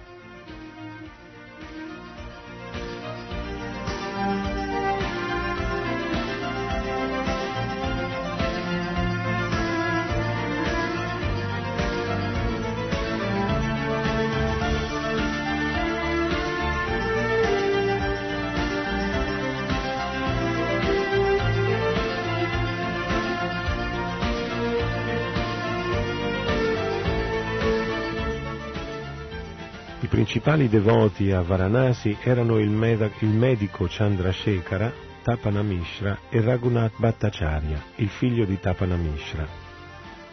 Principali 30.19 30.67
devoti 30.67 31.31
a 31.31 31.41
Varanasi 31.41 32.17
erano 32.21 32.57
il, 32.57 32.69
med- 32.69 33.09
il 33.19 33.29
medico 33.29 33.85
Chandrasekhara, 33.87 34.91
Tapana 35.23 35.61
Mishra 35.61 36.19
e 36.29 36.41
Raghunath 36.41 36.97
Bhattacharya, 36.97 37.81
il 37.95 38.09
figlio 38.09 38.43
di 38.43 38.59
Tapana 38.59 38.97
Mishra. 38.97 39.47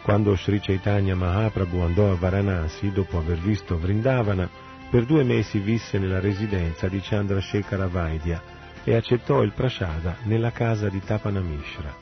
Quando 0.01 0.35
Sri 0.35 0.59
Chaitanya 0.59 1.15
Mahaprabhu 1.15 1.79
andò 1.79 2.11
a 2.11 2.15
Varanasi, 2.15 2.91
dopo 2.91 3.17
aver 3.17 3.37
visto 3.37 3.79
Vrindavana, 3.79 4.49
per 4.89 5.05
due 5.05 5.23
mesi 5.23 5.59
visse 5.59 5.97
nella 5.97 6.19
residenza 6.19 6.89
di 6.89 6.99
Chandrasekhara 7.01 7.87
Vaidya 7.87 8.43
e 8.83 8.93
accettò 8.93 9.41
il 9.41 9.53
prasada 9.53 10.17
nella 10.23 10.51
casa 10.51 10.89
di 10.89 10.99
Tapanamishra. 10.99 11.95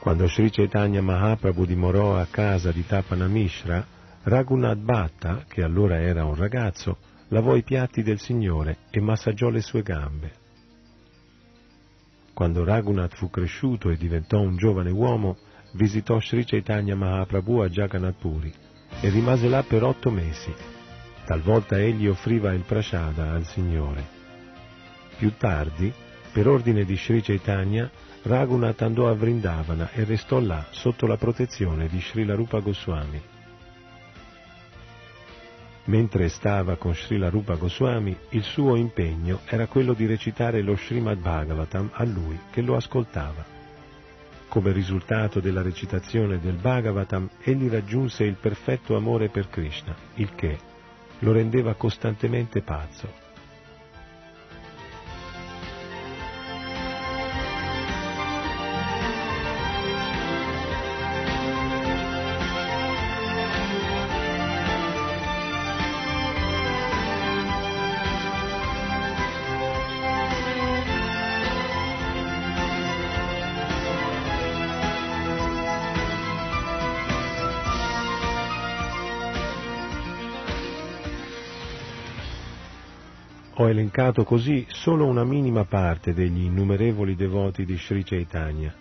Quando 0.00 0.28
Sri 0.28 0.50
Chaitanya 0.50 1.00
Mahaprabhu 1.00 1.64
dimorò 1.64 2.18
a 2.18 2.26
casa 2.30 2.70
di 2.72 2.84
Tapanamishra, 2.86 4.00
Raghunath 4.24 4.78
Bhatta, 4.78 5.44
che 5.48 5.64
allora 5.64 6.00
era 6.00 6.24
un 6.24 6.36
ragazzo, 6.36 6.98
lavò 7.28 7.56
i 7.56 7.64
piatti 7.64 8.04
del 8.04 8.20
Signore 8.20 8.78
e 8.90 9.00
massaggiò 9.00 9.48
le 9.48 9.60
sue 9.60 9.82
gambe. 9.82 10.32
Quando 12.32 12.62
Raghunath 12.62 13.16
fu 13.16 13.30
cresciuto 13.30 13.90
e 13.90 13.96
diventò 13.96 14.40
un 14.40 14.56
giovane 14.56 14.90
uomo, 14.90 15.38
visitò 15.72 16.20
Sri 16.20 16.44
Chaitanya 16.44 16.94
Mahaprabhu 16.94 17.58
a 17.58 17.68
Jagannath 17.68 18.20
Puri 18.20 18.52
e 19.00 19.08
rimase 19.08 19.48
là 19.48 19.64
per 19.64 19.82
otto 19.82 20.10
mesi. 20.10 20.54
Talvolta 21.24 21.80
egli 21.80 22.06
offriva 22.06 22.52
il 22.52 22.62
prasada 22.62 23.32
al 23.32 23.44
Signore. 23.44 24.20
Più 25.18 25.32
tardi, 25.36 25.92
per 26.32 26.46
ordine 26.46 26.84
di 26.84 26.96
Sri 26.96 27.22
Chaitanya, 27.22 27.90
Raghunath 28.22 28.82
andò 28.82 29.08
a 29.08 29.14
Vrindavana 29.14 29.90
e 29.90 30.04
restò 30.04 30.38
là 30.38 30.64
sotto 30.70 31.08
la 31.08 31.16
protezione 31.16 31.88
di 31.88 32.00
Srila 32.00 32.34
Rupa 32.34 32.60
Goswami. 32.60 33.31
Mentre 35.84 36.28
stava 36.28 36.76
con 36.76 36.94
Srila 36.94 37.28
Rupa 37.28 37.56
Goswami, 37.56 38.16
il 38.30 38.44
suo 38.44 38.76
impegno 38.76 39.40
era 39.46 39.66
quello 39.66 39.94
di 39.94 40.06
recitare 40.06 40.62
lo 40.62 40.76
Srimad 40.76 41.18
Bhagavatam 41.18 41.90
a 41.94 42.04
lui 42.04 42.38
che 42.50 42.60
lo 42.60 42.76
ascoltava. 42.76 43.44
Come 44.46 44.70
risultato 44.70 45.40
della 45.40 45.62
recitazione 45.62 46.38
del 46.38 46.54
Bhagavatam, 46.54 47.28
egli 47.42 47.68
raggiunse 47.68 48.22
il 48.22 48.36
perfetto 48.40 48.94
amore 48.96 49.28
per 49.28 49.48
Krishna, 49.48 49.96
il 50.14 50.32
che 50.36 50.58
lo 51.20 51.32
rendeva 51.32 51.74
costantemente 51.74 52.62
pazzo. 52.62 53.21
Elencato 84.12 84.24
così 84.24 84.66
solo 84.68 85.06
una 85.06 85.24
minima 85.24 85.64
parte 85.64 86.12
degli 86.12 86.42
innumerevoli 86.42 87.16
devoti 87.16 87.64
di 87.64 87.78
Sri 87.78 88.04
Chaitanya. 88.04 88.74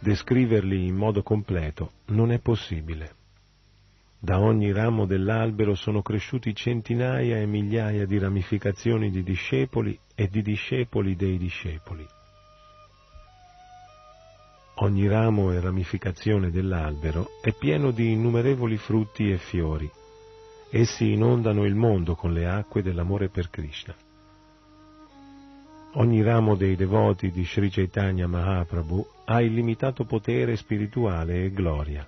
Descriverli 0.00 0.88
in 0.88 0.96
modo 0.96 1.22
completo 1.22 1.92
non 2.06 2.32
è 2.32 2.40
possibile. 2.40 3.14
Da 4.18 4.40
ogni 4.40 4.72
ramo 4.72 5.06
dell'albero 5.06 5.76
sono 5.76 6.02
cresciuti 6.02 6.52
centinaia 6.56 7.38
e 7.38 7.46
migliaia 7.46 8.04
di 8.04 8.18
ramificazioni 8.18 9.12
di 9.12 9.22
discepoli 9.22 9.96
e 10.12 10.26
di 10.26 10.42
discepoli 10.42 11.14
dei 11.14 11.38
discepoli. 11.38 12.04
Ogni 14.78 15.06
ramo 15.06 15.52
e 15.52 15.60
ramificazione 15.60 16.50
dell'albero 16.50 17.28
è 17.40 17.52
pieno 17.52 17.92
di 17.92 18.10
innumerevoli 18.10 18.76
frutti 18.76 19.30
e 19.30 19.38
fiori. 19.38 19.88
Essi 20.68 21.12
inondano 21.12 21.64
il 21.64 21.76
mondo 21.76 22.16
con 22.16 22.32
le 22.32 22.48
acque 22.48 22.82
dell'amore 22.82 23.28
per 23.28 23.50
Krishna. 23.50 23.94
Ogni 25.96 26.22
ramo 26.22 26.56
dei 26.56 26.74
devoti 26.74 27.30
di 27.30 27.44
Sri 27.44 27.70
Chaitanya 27.70 28.26
Mahaprabhu 28.26 29.06
ha 29.26 29.40
illimitato 29.40 30.04
potere 30.04 30.56
spirituale 30.56 31.44
e 31.44 31.52
gloria. 31.52 32.04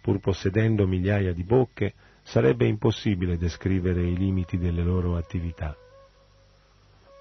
Pur 0.00 0.20
possedendo 0.20 0.86
migliaia 0.86 1.32
di 1.32 1.42
bocche, 1.42 1.94
sarebbe 2.22 2.66
impossibile 2.66 3.36
descrivere 3.36 4.02
i 4.02 4.16
limiti 4.16 4.56
delle 4.56 4.84
loro 4.84 5.16
attività. 5.16 5.76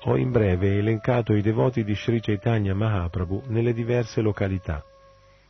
Ho 0.04 0.18
in 0.18 0.30
breve 0.30 0.78
elencato 0.78 1.34
i 1.34 1.42
devoti 1.42 1.84
di 1.84 1.96
Sri 1.96 2.20
Chaitanya 2.20 2.76
Mahaprabhu 2.76 3.46
nelle 3.48 3.74
diverse 3.74 4.22
località. 4.22 4.84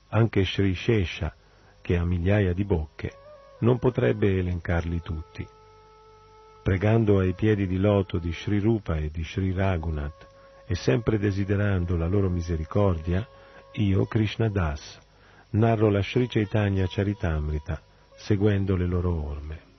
Anche 0.10 0.46
Sri 0.46 0.74
Shesha, 0.74 1.36
che 1.82 1.98
ha 1.98 2.06
migliaia 2.06 2.54
di 2.54 2.63
bocche, 2.63 3.12
non 3.60 3.80
potrebbe 3.80 4.38
elencarli 4.38 5.02
tutti. 5.02 5.46
Pregando 6.63 7.19
ai 7.19 7.34
piedi 7.34 7.65
di 7.65 7.78
loto 7.78 8.19
di 8.19 8.32
Sri 8.32 8.60
Rupa 8.60 8.95
e 8.95 9.10
di 9.10 9.24
Sri 9.24 9.52
Raghunath 9.52 10.28
e 10.67 10.76
sempre 10.76 11.17
desiderando 11.17 11.97
la 11.97 12.08
loro 12.08 12.30
misericordia, 12.30 13.28
io, 13.74 14.06
Krishna 14.06 14.47
Das, 14.47 15.00
narro 15.52 15.89
la 15.89 16.02
Sri 16.02 16.28
Chaitanya 16.28 16.86
Charitamrita 16.88 17.82
seguendo 18.15 18.76
le 18.76 18.86
loro 18.86 19.26
orme. 19.26 19.69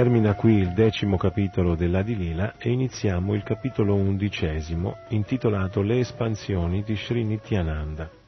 Termina 0.00 0.34
qui 0.34 0.54
il 0.54 0.72
decimo 0.72 1.18
capitolo 1.18 1.74
dell'Adilila 1.74 2.54
e 2.56 2.70
iniziamo 2.70 3.34
il 3.34 3.42
capitolo 3.42 3.96
undicesimo 3.96 4.96
intitolato 5.08 5.82
Le 5.82 5.98
espansioni 5.98 6.82
di 6.82 6.96
Sri 6.96 7.22
Nityananda. 7.22 8.19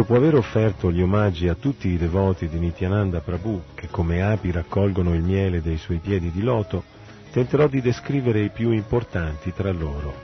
Dopo 0.00 0.14
aver 0.14 0.34
offerto 0.34 0.90
gli 0.90 1.02
omaggi 1.02 1.46
a 1.46 1.54
tutti 1.54 1.88
i 1.88 1.98
devoti 1.98 2.48
di 2.48 2.58
Nityananda 2.58 3.20
Prabhu, 3.20 3.64
che 3.74 3.88
come 3.90 4.22
api 4.22 4.50
raccolgono 4.50 5.12
il 5.12 5.20
miele 5.20 5.60
dei 5.60 5.76
suoi 5.76 5.98
piedi 5.98 6.30
di 6.30 6.40
loto, 6.40 6.84
tenterò 7.30 7.66
di 7.68 7.82
descrivere 7.82 8.40
i 8.40 8.48
più 8.48 8.70
importanti 8.70 9.52
tra 9.52 9.70
loro. 9.72 10.14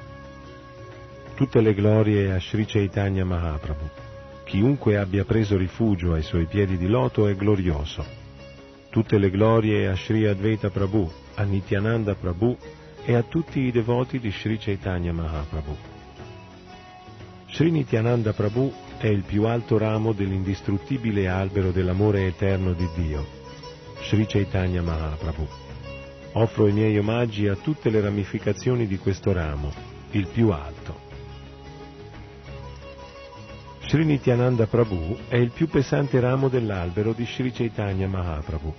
Tutte 1.35 1.61
le 1.61 1.75
glorie 1.75 2.33
a 2.33 2.41
Sri 2.41 2.65
Chaitanya 2.65 3.27
Mahaprabhu. 3.27 3.87
Chiunque 4.45 4.97
abbia 4.97 5.27
preso 5.27 5.59
rifugio 5.59 6.15
ai 6.15 6.23
suoi 6.23 6.47
piedi 6.47 6.79
di 6.79 6.87
loto 6.87 7.27
è 7.27 7.37
glorioso. 7.37 8.03
Tutte 8.89 9.19
le 9.19 9.29
glorie 9.29 9.89
a 9.89 9.95
Sri 9.95 10.25
Advaita 10.25 10.71
Prabhu, 10.71 11.12
a 11.35 11.43
Nityananda 11.43 12.15
Prabhu 12.15 12.57
e 13.05 13.15
a 13.15 13.23
tutti 13.23 13.61
i 13.61 13.71
devoti 13.71 14.21
di 14.21 14.31
Sri 14.31 14.57
Chaitanya 14.57 15.12
Mahaprabhu. 15.12 15.77
Sri 17.51 17.71
Nityananda 17.71 18.33
Prabhu 18.33 18.85
è 19.07 19.09
il 19.09 19.23
più 19.23 19.45
alto 19.45 19.79
ramo 19.79 20.12
dell'indistruttibile 20.12 21.29
albero 21.29 21.71
dell'amore 21.71 22.27
eterno 22.27 22.73
di 22.73 22.88
Dio, 22.97 23.25
Sri 24.03 24.27
Chaitanya 24.27 24.83
Mahaprabhu. 24.83 25.47
Offro 26.33 26.66
i 26.66 26.73
miei 26.73 26.99
omaggi 26.99 27.47
a 27.47 27.55
tutte 27.55 27.88
le 27.88 28.01
ramificazioni 28.01 28.88
di 28.88 28.99
questo 28.99 29.33
ramo, 29.33 29.73
il 30.11 30.27
più 30.27 30.51
alto. 30.51 30.99
Sri 33.87 34.05
Nityananda 34.05 34.66
Prabhu 34.66 35.16
è 35.29 35.37
il 35.37 35.53
più 35.53 35.69
pesante 35.69 36.19
ramo 36.19 36.49
dell'albero 36.49 37.12
di 37.12 37.25
Sri 37.27 37.53
Chaitanya 37.53 38.09
Mahaprabhu. 38.09 38.75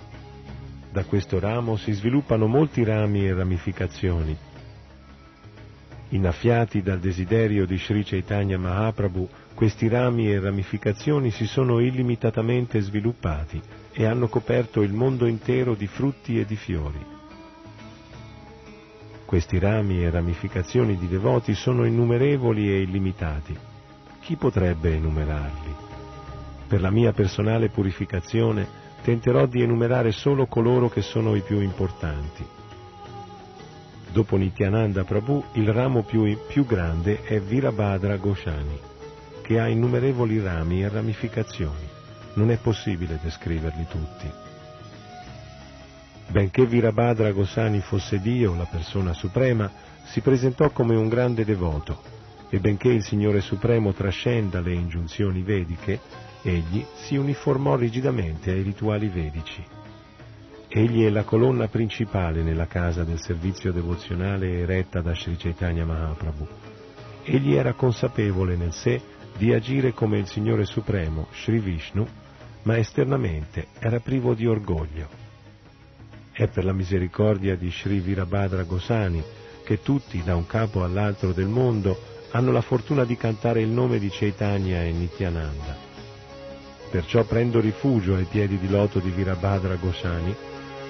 Da 0.92 1.04
questo 1.04 1.40
ramo 1.40 1.76
si 1.76 1.92
sviluppano 1.92 2.46
molti 2.46 2.84
rami 2.84 3.24
e 3.24 3.32
ramificazioni. 3.32 4.36
Innaffiati 6.10 6.80
dal 6.80 7.00
desiderio 7.00 7.66
di 7.66 7.76
Sri 7.76 8.02
Chaitanya 8.02 8.56
Mahaprabhu, 8.56 9.28
questi 9.54 9.88
rami 9.88 10.30
e 10.30 10.40
ramificazioni 10.40 11.30
si 11.30 11.46
sono 11.46 11.80
illimitatamente 11.80 12.80
sviluppati 12.80 13.60
e 13.92 14.06
hanno 14.06 14.28
coperto 14.28 14.80
il 14.80 14.92
mondo 14.92 15.26
intero 15.26 15.74
di 15.74 15.86
frutti 15.86 16.40
e 16.40 16.46
di 16.46 16.56
fiori. 16.56 17.04
Questi 19.26 19.58
rami 19.58 20.02
e 20.02 20.08
ramificazioni 20.08 20.96
di 20.96 21.08
devoti 21.08 21.52
sono 21.54 21.84
innumerevoli 21.84 22.70
e 22.70 22.80
illimitati. 22.80 23.54
Chi 24.20 24.36
potrebbe 24.36 24.94
enumerarli? 24.94 25.74
Per 26.66 26.80
la 26.80 26.90
mia 26.90 27.12
personale 27.12 27.68
purificazione 27.68 28.66
tenterò 29.02 29.44
di 29.44 29.60
enumerare 29.60 30.12
solo 30.12 30.46
coloro 30.46 30.88
che 30.88 31.02
sono 31.02 31.34
i 31.34 31.42
più 31.42 31.60
importanti. 31.60 32.46
Dopo 34.10 34.36
Nityananda 34.36 35.04
Prabhu, 35.04 35.44
il 35.52 35.72
ramo 35.72 36.02
più, 36.02 36.36
più 36.46 36.64
grande 36.64 37.22
è 37.22 37.40
Virabhadra 37.40 38.16
Goshani, 38.16 38.78
che 39.42 39.60
ha 39.60 39.68
innumerevoli 39.68 40.40
rami 40.40 40.82
e 40.82 40.88
ramificazioni. 40.88 41.86
Non 42.34 42.50
è 42.50 42.56
possibile 42.56 43.18
descriverli 43.22 43.86
tutti. 43.88 44.30
Benché 46.28 46.66
Virabhadra 46.66 47.32
Gosani 47.32 47.80
fosse 47.80 48.20
Dio, 48.20 48.54
la 48.54 48.66
persona 48.70 49.12
suprema, 49.12 49.70
si 50.04 50.20
presentò 50.20 50.70
come 50.70 50.94
un 50.94 51.08
grande 51.08 51.44
devoto 51.44 52.16
e 52.50 52.60
benché 52.60 52.88
il 52.88 53.02
Signore 53.02 53.40
Supremo 53.40 53.92
trascenda 53.92 54.60
le 54.60 54.72
ingiunzioni 54.72 55.42
vediche, 55.42 56.00
egli 56.42 56.84
si 56.94 57.16
uniformò 57.16 57.76
rigidamente 57.76 58.50
ai 58.50 58.62
rituali 58.62 59.08
vedici. 59.08 59.64
Egli 60.70 61.02
è 61.02 61.08
la 61.08 61.24
colonna 61.24 61.66
principale 61.68 62.42
nella 62.42 62.66
casa 62.66 63.02
del 63.02 63.18
servizio 63.18 63.72
devozionale 63.72 64.58
eretta 64.58 65.00
da 65.00 65.14
Sri 65.14 65.34
Chaitanya 65.36 65.86
Mahaprabhu. 65.86 66.46
Egli 67.24 67.54
era 67.54 67.72
consapevole 67.72 68.54
nel 68.54 68.74
sé 68.74 69.00
di 69.38 69.54
agire 69.54 69.94
come 69.94 70.18
il 70.18 70.26
Signore 70.26 70.66
Supremo, 70.66 71.28
Sri 71.32 71.58
Vishnu, 71.58 72.06
ma 72.64 72.76
esternamente 72.76 73.68
era 73.78 73.98
privo 74.00 74.34
di 74.34 74.46
orgoglio. 74.46 75.08
È 76.32 76.46
per 76.48 76.66
la 76.66 76.74
misericordia 76.74 77.56
di 77.56 77.70
Sri 77.70 78.00
Virabhadra 78.00 78.64
Gosani 78.64 79.24
che 79.64 79.80
tutti, 79.80 80.22
da 80.22 80.36
un 80.36 80.44
capo 80.44 80.84
all'altro 80.84 81.32
del 81.32 81.48
mondo, 81.48 81.98
hanno 82.32 82.52
la 82.52 82.60
fortuna 82.60 83.06
di 83.06 83.16
cantare 83.16 83.62
il 83.62 83.68
nome 83.68 83.98
di 83.98 84.10
Chaitanya 84.10 84.84
e 84.84 84.92
Nityananda. 84.92 85.76
Perciò 86.90 87.24
prendo 87.24 87.58
rifugio 87.58 88.16
ai 88.16 88.24
piedi 88.24 88.58
di 88.58 88.68
loto 88.68 88.98
di 88.98 89.08
Virabhadra 89.10 89.76
Gosani 89.76 90.36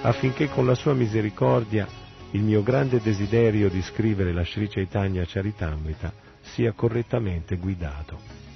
affinché 0.02 0.48
con 0.48 0.66
la 0.66 0.74
sua 0.74 0.94
misericordia 0.94 1.86
il 2.32 2.42
mio 2.42 2.62
grande 2.62 3.00
desiderio 3.00 3.68
di 3.68 3.82
scrivere 3.82 4.32
la 4.32 4.44
Sri 4.44 4.68
Chaitanya 4.68 5.24
Charitamrita 5.26 6.12
sia 6.40 6.72
correttamente 6.72 7.56
guidato. 7.56 8.47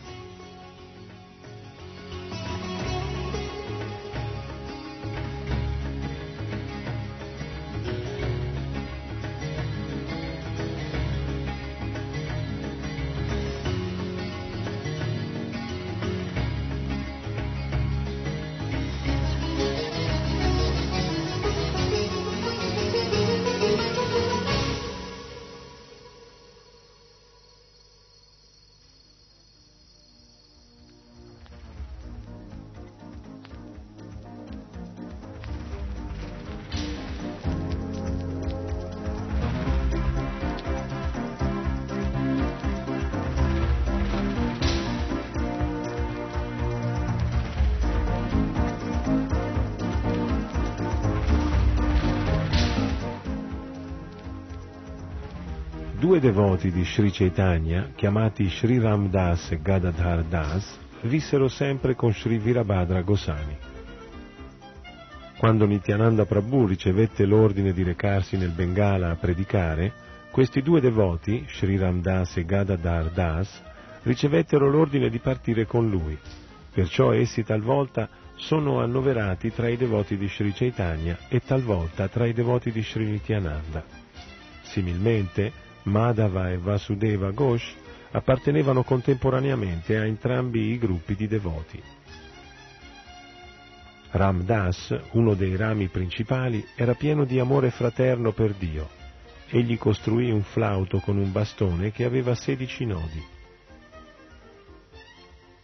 Devoti 56.63 56.71
di 56.71 56.85
Sri 56.85 57.11
Chaitanya, 57.11 57.91
chiamati 57.97 58.49
Sri 58.49 58.79
Ram 58.79 59.09
Das 59.09 59.51
e 59.51 59.61
Gadadhar 59.61 60.23
Das, 60.25 60.79
vissero 61.03 61.49
sempre 61.49 61.97
con 61.97 62.13
Sri 62.13 62.39
Virabhadra 62.39 63.03
Gosani. 63.03 63.57
Quando 65.39 65.67
Nityananda 65.67 66.25
Prabhu 66.25 66.67
ricevette 66.67 67.25
l'ordine 67.25 67.73
di 67.73 67.83
recarsi 67.83 68.37
nel 68.37 68.51
Bengala 68.51 69.11
a 69.11 69.17
predicare, 69.17 69.93
questi 70.31 70.63
due 70.63 70.81
devoti, 70.81 71.45
Sri 71.49 71.77
Ram 71.77 72.01
Das 72.01 72.37
e 72.37 72.45
Gadadhar 72.45 73.11
Das, 73.11 73.61
ricevettero 74.03 74.71
l'ordine 74.71 75.11
di 75.11 75.19
partire 75.19 75.67
con 75.67 75.91
lui. 75.91 76.17
Perciò 76.73 77.13
essi 77.13 77.43
talvolta 77.43 78.09
sono 78.37 78.81
annoverati 78.81 79.53
tra 79.53 79.69
i 79.69 79.77
devoti 79.77 80.17
di 80.17 80.29
Sri 80.29 80.53
Chaitanya 80.53 81.19
e 81.29 81.41
talvolta 81.41 82.07
tra 82.09 82.25
i 82.25 82.33
devoti 82.33 82.71
di 82.71 82.83
Sri 82.83 83.05
Nityananda. 83.05 83.85
Similmente, 84.63 85.62
Madhava 85.85 86.51
e 86.51 86.59
Vasudeva 86.59 87.31
Ghosh 87.31 87.75
appartenevano 88.13 88.83
contemporaneamente 88.83 89.97
a 89.99 90.05
entrambi 90.05 90.73
i 90.73 90.79
gruppi 90.79 91.15
di 91.15 91.27
devoti. 91.27 91.83
Ram 94.11 94.43
Das, 94.43 94.95
uno 95.13 95.35
dei 95.35 95.57
rami 95.57 95.89
principali, 95.89 96.65
era 96.77 96.95
pieno 96.95 97.25
di 97.25 97.39
amore 97.39 97.71
fraterno 97.71 98.33
per 98.33 98.53
Dio. 98.53 98.89
Egli 99.49 99.79
costruì 99.79 100.31
un 100.31 100.43
flauto 100.43 100.99
con 100.99 101.17
un 101.17 101.33
bastone 101.33 101.91
che 101.93 102.05
aveva 102.05 102.35
sedici 102.35 102.85
nodi. 102.85 103.25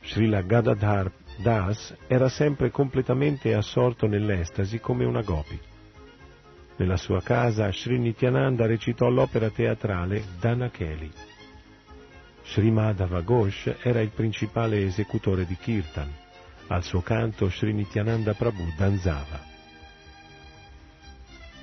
Srila 0.02 0.40
Gadadhar 0.40 1.12
Das 1.36 1.94
era 2.06 2.28
sempre 2.28 2.70
completamente 2.70 3.54
assorto 3.54 4.06
nell'estasi 4.06 4.80
come 4.80 5.04
una 5.04 5.22
gopi. 5.22 5.67
Nella 6.78 6.96
sua 6.96 7.20
casa 7.20 7.72
Sri 7.72 7.98
Nityananda 7.98 8.64
recitò 8.64 9.08
l'opera 9.08 9.50
teatrale 9.50 10.22
Danakeli. 10.38 11.10
Sri 12.44 12.70
Madhava 12.70 13.20
Ghosh 13.20 13.78
era 13.82 14.00
il 14.00 14.10
principale 14.10 14.84
esecutore 14.84 15.44
di 15.44 15.56
Kirtan. 15.56 16.08
Al 16.68 16.84
suo 16.84 17.00
canto 17.00 17.50
Sri 17.50 17.72
Nityananda 17.72 18.32
Prabhu 18.34 18.62
danzava. 18.76 19.40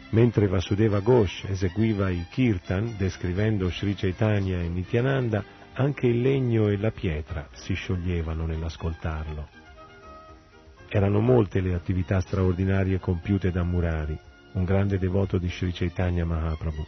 Mentre 0.09 0.47
Vasudeva 0.47 0.99
Ghosh 0.99 1.45
eseguiva 1.45 2.09
i 2.09 2.25
Kirtan, 2.29 2.95
descrivendo 2.97 3.69
Sri 3.69 3.95
Chaitanya 3.95 4.59
e 4.59 4.67
Nityananda, 4.67 5.41
anche 5.75 6.07
il 6.07 6.19
legno 6.19 6.67
e 6.67 6.77
la 6.77 6.91
pietra 6.91 7.47
si 7.53 7.73
scioglievano 7.73 8.45
nell'ascoltarlo. 8.45 9.47
Erano 10.89 11.21
molte 11.21 11.61
le 11.61 11.73
attività 11.73 12.19
straordinarie 12.19 12.99
compiute 12.99 13.49
da 13.49 13.63
Murari 13.63 14.33
un 14.55 14.63
grande 14.63 14.97
devoto 14.97 15.37
di 15.37 15.49
Sri 15.49 15.71
Chaitanya 15.71 16.25
Mahaprabhu. 16.25 16.85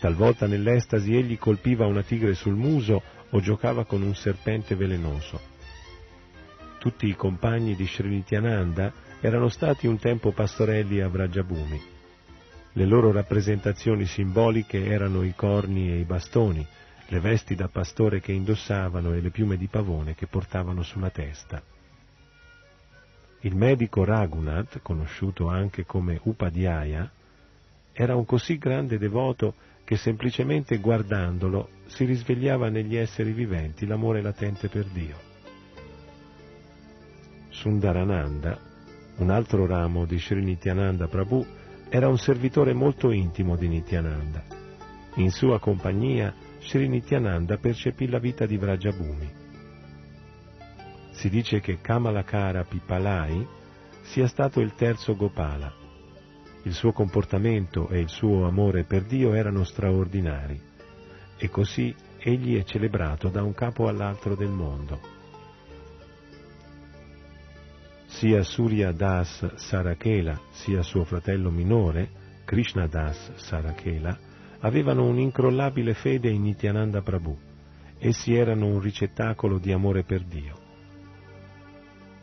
Talvolta 0.00 0.46
nell'estasi 0.46 1.14
egli 1.14 1.38
colpiva 1.38 1.86
una 1.86 2.02
tigre 2.02 2.34
sul 2.34 2.54
muso 2.54 3.02
o 3.30 3.40
giocava 3.40 3.84
con 3.84 4.02
un 4.02 4.14
serpente 4.14 4.74
velenoso. 4.74 5.40
Tutti 6.78 7.06
i 7.06 7.14
compagni 7.14 7.76
di 7.76 7.86
Sri 7.86 8.08
Nityananda 8.08 8.92
erano 9.20 9.48
stati 9.48 9.86
un 9.86 9.98
tempo 9.98 10.32
pastorelli 10.32 11.00
a 11.00 11.08
Vrajabhumi. 11.08 11.80
Le 12.72 12.86
loro 12.86 13.12
rappresentazioni 13.12 14.06
simboliche 14.06 14.84
erano 14.84 15.22
i 15.22 15.34
corni 15.34 15.90
e 15.90 15.98
i 15.98 16.04
bastoni, 16.04 16.66
le 17.06 17.20
vesti 17.20 17.54
da 17.54 17.68
pastore 17.68 18.20
che 18.20 18.32
indossavano 18.32 19.12
e 19.12 19.20
le 19.20 19.30
piume 19.30 19.56
di 19.56 19.68
pavone 19.68 20.14
che 20.14 20.26
portavano 20.26 20.82
sulla 20.82 21.10
testa. 21.10 21.62
Il 23.44 23.56
medico 23.56 24.04
Raghunath, 24.04 24.82
conosciuto 24.82 25.48
anche 25.48 25.84
come 25.84 26.20
Upadhyaya, 26.22 27.10
era 27.92 28.14
un 28.14 28.24
così 28.24 28.56
grande 28.56 28.98
devoto 28.98 29.54
che 29.82 29.96
semplicemente 29.96 30.78
guardandolo 30.78 31.70
si 31.86 32.04
risvegliava 32.04 32.68
negli 32.68 32.94
esseri 32.94 33.32
viventi 33.32 33.84
l'amore 33.84 34.22
latente 34.22 34.68
per 34.68 34.84
Dio. 34.84 35.16
Sundarananda, 37.48 38.56
un 39.16 39.30
altro 39.30 39.66
ramo 39.66 40.04
di 40.04 40.20
Sri 40.20 40.40
Nityananda 40.40 41.08
Prabhu, 41.08 41.44
era 41.88 42.06
un 42.06 42.18
servitore 42.18 42.72
molto 42.72 43.10
intimo 43.10 43.56
di 43.56 43.66
Nityananda. 43.66 44.44
In 45.16 45.32
sua 45.32 45.58
compagnia 45.58 46.32
Sri 46.60 46.86
Nityananda 46.86 47.56
percepì 47.56 48.08
la 48.08 48.20
vita 48.20 48.46
di 48.46 48.56
Vrajabhumi 48.56 49.40
si 51.22 51.28
dice 51.28 51.60
che 51.60 51.80
Kamalakara 51.80 52.64
Pipalai 52.64 53.46
sia 54.00 54.26
stato 54.26 54.58
il 54.58 54.74
terzo 54.74 55.14
Gopala. 55.14 55.72
Il 56.64 56.72
suo 56.72 56.90
comportamento 56.90 57.88
e 57.90 58.00
il 58.00 58.08
suo 58.08 58.44
amore 58.44 58.82
per 58.82 59.04
Dio 59.04 59.32
erano 59.32 59.62
straordinari. 59.62 60.60
e 61.38 61.48
così 61.48 61.94
egli 62.18 62.56
è 62.56 62.64
celebrato 62.64 63.28
da 63.28 63.42
un 63.42 63.52
capo 63.54 63.86
all'altro 63.86 64.34
del 64.34 64.48
mondo. 64.48 65.00
Sia 68.06 68.42
Surya 68.42 68.92
Das 68.92 69.54
Sarakela 69.54 70.40
sia 70.50 70.82
suo 70.82 71.04
fratello 71.04 71.50
minore, 71.50 72.10
Krishna 72.44 72.86
Das 72.88 73.32
Sarakela, 73.36 74.16
avevano 74.60 75.04
un'incrollabile 75.06 75.94
fede 75.94 76.30
in 76.30 76.42
Nityananda 76.42 77.00
Prabhu. 77.00 77.36
Essi 77.98 78.34
erano 78.34 78.66
un 78.66 78.80
ricettacolo 78.80 79.58
di 79.58 79.72
amore 79.72 80.02
per 80.04 80.24
Dio. 80.24 80.61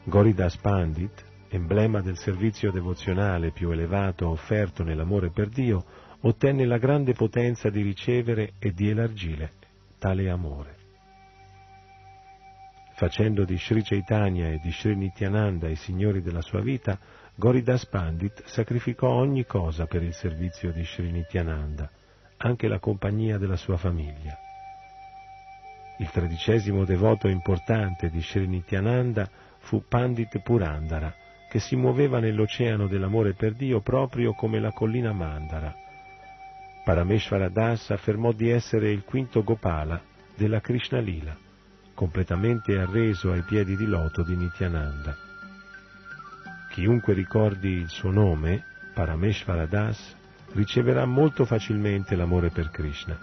Goridas 0.10 0.58
Pandit, 0.58 1.24
emblema 1.50 2.02
del 2.02 2.18
servizio 2.18 2.72
devozionale 2.72 3.52
più 3.52 3.70
elevato 3.70 4.28
offerto 4.28 4.84
nell'amore 4.84 5.30
per 5.30 5.50
Dio, 5.50 5.86
ottenne 6.22 6.66
la 6.66 6.80
grande 6.80 7.14
potenza 7.14 7.70
di 7.70 7.84
ricevere 7.84 8.54
e 8.58 8.74
di 8.74 8.90
elargire 8.90 9.52
tale 10.00 10.28
amore. 10.32 10.78
Facendo 12.96 13.46
di 13.46 13.56
Sri 13.58 13.84
Chaitanya 13.84 14.50
e 14.50 14.60
di 14.62 14.72
Sri 14.72 14.96
Nityananda 14.96 15.70
i 15.70 15.76
signori 15.76 16.24
della 16.24 16.42
sua 16.42 16.62
vita, 16.62 16.98
Goridas 17.36 17.86
Pandit 17.86 18.46
sacrificò 18.46 19.10
ogni 19.10 19.46
cosa 19.46 19.86
per 19.86 20.02
il 20.02 20.14
servizio 20.14 20.72
di 20.72 20.84
Sri 20.84 21.12
Nityananda, 21.12 21.88
anche 22.38 22.68
la 22.68 22.80
compagnia 22.80 23.38
della 23.38 23.58
sua 23.58 23.78
famiglia. 23.78 24.36
Il 26.00 26.10
tredicesimo 26.10 26.84
devoto 26.84 27.28
importante 27.28 28.10
di 28.10 28.22
Sri 28.22 28.48
Nityananda 28.48 29.30
fu 29.70 29.84
Pandit 29.88 30.40
Purandara, 30.40 31.14
che 31.48 31.60
si 31.60 31.76
muoveva 31.76 32.20
nell'oceano 32.20 32.88
dell'amore 32.88 33.36
per 33.36 33.54
Dio 33.54 33.82
proprio 33.82 34.34
come 34.34 34.60
la 34.60 34.72
collina 34.72 35.14
Mandara. 35.14 35.72
Parameshvara 36.84 37.50
Das 37.50 37.92
affermò 37.92 38.32
di 38.32 38.50
essere 38.50 38.90
il 38.92 39.04
quinto 39.04 39.44
Gopala 39.44 40.02
della 40.36 40.60
Krishna 40.60 40.98
Lila, 41.00 41.38
completamente 41.94 42.80
arreso 42.80 43.32
ai 43.32 43.44
piedi 43.44 43.76
di 43.76 43.86
loto 43.86 44.24
di 44.24 44.36
Nityananda. 44.36 45.16
Chiunque 46.72 47.14
ricordi 47.14 47.70
il 47.70 47.90
suo 47.90 48.10
nome, 48.10 48.64
Parameshvara 48.96 49.68
Das, 49.68 50.16
riceverà 50.54 51.06
molto 51.06 51.46
facilmente 51.46 52.16
l'amore 52.16 52.50
per 52.50 52.72
Krishna. 52.72 53.16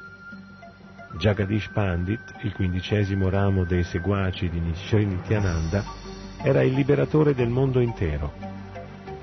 Jagadish 1.19 1.71
Pandit, 1.73 2.37
il 2.43 2.53
quindicesimo 2.53 3.29
ramo 3.31 3.65
dei 3.65 3.83
seguaci 3.83 4.49
di 4.49 4.61
Nityananda, 4.61 6.06
era 6.43 6.63
il 6.63 6.73
liberatore 6.73 7.35
del 7.35 7.49
mondo 7.49 7.81
intero. 7.81 8.33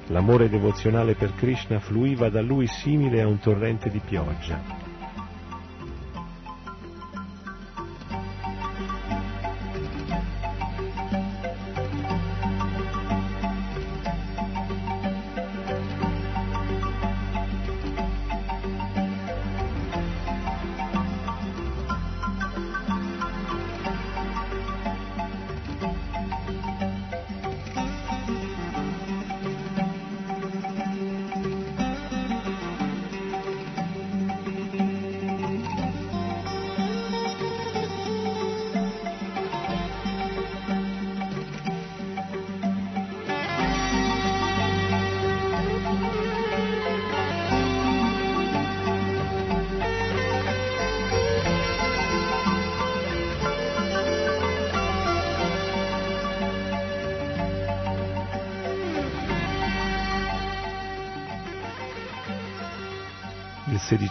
L'amore 0.08 0.50
devozionale 0.50 1.16
per 1.16 1.34
Krishna 1.36 1.80
fluiva 1.80 2.30
da 2.30 2.42
lui 2.42 2.68
simile 2.68 3.22
a 3.22 3.28
un 3.28 3.40
torrente 3.40 3.90
di 3.90 4.00
pioggia. 4.00 4.83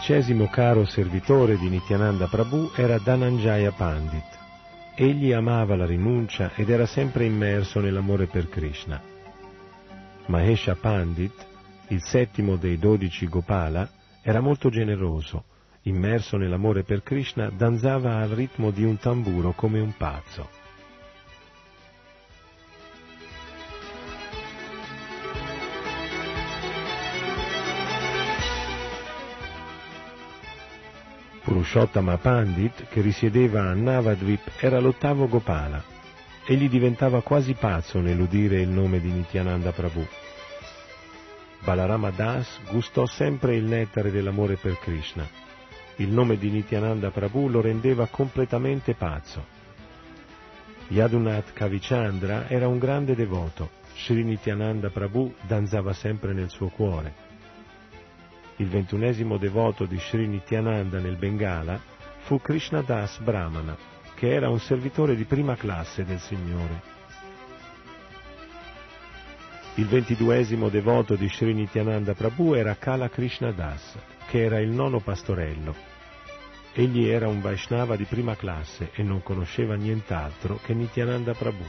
Sedicesimo 0.03 0.47
caro 0.47 0.83
servitore 0.83 1.57
di 1.57 1.69
Nityananda 1.69 2.27
Prabhu 2.27 2.71
era 2.75 2.97
Dhananjaya 2.97 3.71
Pandit. 3.71 4.37
Egli 4.95 5.31
amava 5.31 5.77
la 5.77 5.85
rinuncia 5.85 6.51
ed 6.55 6.69
era 6.69 6.85
sempre 6.85 7.23
immerso 7.23 7.79
nell'amore 7.79 8.25
per 8.25 8.49
Krishna. 8.49 9.01
Mahesha 10.25 10.75
Pandit, 10.75 11.47
il 11.87 12.03
settimo 12.03 12.57
dei 12.57 12.77
dodici 12.77 13.29
Gopala, 13.29 13.89
era 14.21 14.41
molto 14.41 14.69
generoso, 14.69 15.45
immerso 15.83 16.35
nell'amore 16.35 16.83
per 16.83 17.01
Krishna, 17.01 17.49
danzava 17.49 18.17
al 18.17 18.27
ritmo 18.27 18.71
di 18.71 18.83
un 18.83 18.97
tamburo 18.97 19.53
come 19.53 19.79
un 19.79 19.95
pazzo. 19.95 20.62
Purushottama 31.63 32.17
Pandit, 32.17 32.89
che 32.89 32.99
risiedeva 32.99 33.61
a 33.61 33.73
Navadvip, 33.73 34.51
era 34.59 34.81
l'ottavo 34.81 35.29
Gopala. 35.29 35.81
Egli 36.45 36.67
diventava 36.67 37.21
quasi 37.21 37.53
pazzo 37.53 38.01
nell'udire 38.01 38.59
il 38.59 38.67
nome 38.67 38.99
di 38.99 39.09
Nityananda 39.09 39.71
Prabhu. 39.71 40.05
Balarama 41.63 42.11
Das 42.11 42.59
gustò 42.69 43.05
sempre 43.05 43.55
il 43.55 43.63
nettare 43.63 44.11
dell'amore 44.11 44.57
per 44.57 44.77
Krishna. 44.77 45.25
Il 45.95 46.09
nome 46.09 46.37
di 46.37 46.49
Nityananda 46.49 47.11
Prabhu 47.11 47.47
lo 47.47 47.61
rendeva 47.61 48.07
completamente 48.07 48.93
pazzo. 48.93 49.45
Yadunath 50.89 51.53
Kavichandra 51.53 52.49
era 52.49 52.67
un 52.67 52.77
grande 52.77 53.15
devoto. 53.15 53.69
Sri 53.95 54.21
Nityananda 54.21 54.89
Prabhu 54.89 55.33
danzava 55.47 55.93
sempre 55.93 56.33
nel 56.33 56.49
suo 56.49 56.67
cuore 56.67 57.31
il 58.57 58.67
ventunesimo 58.67 59.37
devoto 59.37 59.85
di 59.85 59.97
Sri 59.97 60.27
Nityananda 60.27 60.99
nel 60.99 61.17
Bengala, 61.17 61.79
fu 62.19 62.39
Krishnadas 62.39 63.19
Brahmana, 63.19 63.75
che 64.15 64.31
era 64.31 64.49
un 64.49 64.59
servitore 64.59 65.15
di 65.15 65.25
prima 65.25 65.55
classe 65.55 66.05
del 66.05 66.19
Signore. 66.19 66.91
Il 69.75 69.87
ventiduesimo 69.87 70.69
devoto 70.69 71.15
di 71.15 71.27
Sri 71.29 71.53
Nityananda 71.53 72.13
Prabhu 72.13 72.53
era 72.53 72.75
Kala 72.75 73.09
Krishnadas, 73.09 73.97
che 74.27 74.43
era 74.43 74.59
il 74.59 74.69
nono 74.69 74.99
pastorello. 74.99 75.75
Egli 76.73 77.07
era 77.07 77.27
un 77.27 77.41
Vaishnava 77.41 77.95
di 77.95 78.05
prima 78.05 78.35
classe 78.35 78.91
e 78.93 79.01
non 79.01 79.23
conosceva 79.23 79.75
nient'altro 79.75 80.59
che 80.63 80.73
Nityananda 80.73 81.33
Prabhu. 81.33 81.65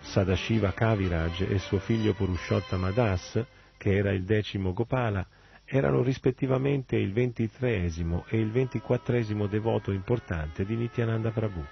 Sadashiva 0.00 0.72
Kaviraj 0.72 1.40
e 1.48 1.58
suo 1.58 1.78
figlio 1.78 2.12
Purushottama 2.12 2.90
Das 2.90 3.44
che 3.86 3.94
era 3.94 4.10
il 4.10 4.24
decimo 4.24 4.72
Gopala, 4.72 5.24
erano 5.64 6.02
rispettivamente 6.02 6.96
il 6.96 7.12
ventitreesimo 7.12 8.24
e 8.26 8.40
il 8.40 8.50
ventiquattresimo 8.50 9.46
devoto 9.46 9.92
importante 9.92 10.64
di 10.64 10.74
Nityananda 10.74 11.30
Prabhu. 11.30 11.64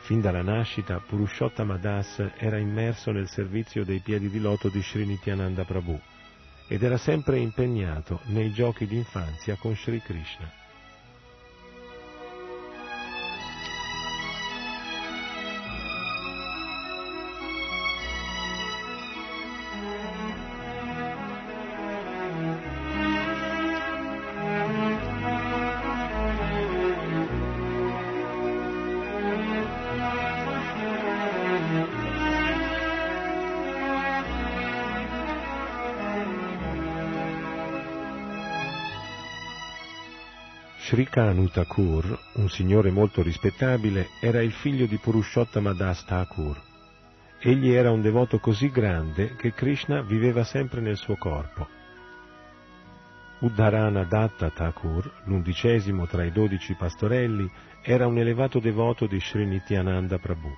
Fin 0.00 0.20
dalla 0.20 0.42
nascita, 0.42 0.98
Purushottama 0.98 1.78
Das 1.78 2.22
era 2.36 2.58
immerso 2.58 3.12
nel 3.12 3.28
servizio 3.28 3.82
dei 3.82 4.00
piedi 4.00 4.28
di 4.28 4.40
loto 4.40 4.68
di 4.68 4.82
Sri 4.82 5.06
Nityananda 5.06 5.64
Prabhu 5.64 5.98
ed 6.68 6.82
era 6.82 6.98
sempre 6.98 7.38
impegnato 7.38 8.20
nei 8.26 8.52
giochi 8.52 8.86
d'infanzia 8.86 9.56
con 9.56 9.74
Sri 9.74 10.02
Krishna. 10.02 10.59
Kanu 41.20 41.48
Thakur, 41.48 42.18
un 42.36 42.48
signore 42.48 42.90
molto 42.90 43.20
rispettabile, 43.20 44.08
era 44.20 44.40
il 44.40 44.52
figlio 44.52 44.86
di 44.86 44.96
Purushottama 44.96 45.74
Das 45.74 46.02
Thakur. 46.06 46.58
Egli 47.40 47.72
era 47.72 47.90
un 47.90 48.00
devoto 48.00 48.38
così 48.38 48.70
grande 48.70 49.36
che 49.36 49.52
Krishna 49.52 50.00
viveva 50.00 50.44
sempre 50.44 50.80
nel 50.80 50.96
suo 50.96 51.16
corpo. 51.16 51.68
Uddharana 53.40 54.04
Datta 54.04 54.48
Thakur, 54.48 55.24
l'undicesimo 55.24 56.06
tra 56.06 56.24
i 56.24 56.32
dodici 56.32 56.72
pastorelli, 56.72 57.50
era 57.82 58.06
un 58.06 58.16
elevato 58.16 58.58
devoto 58.58 59.06
di 59.06 59.20
Sri 59.20 59.44
Nityananda 59.44 60.16
Prabhu. 60.16 60.56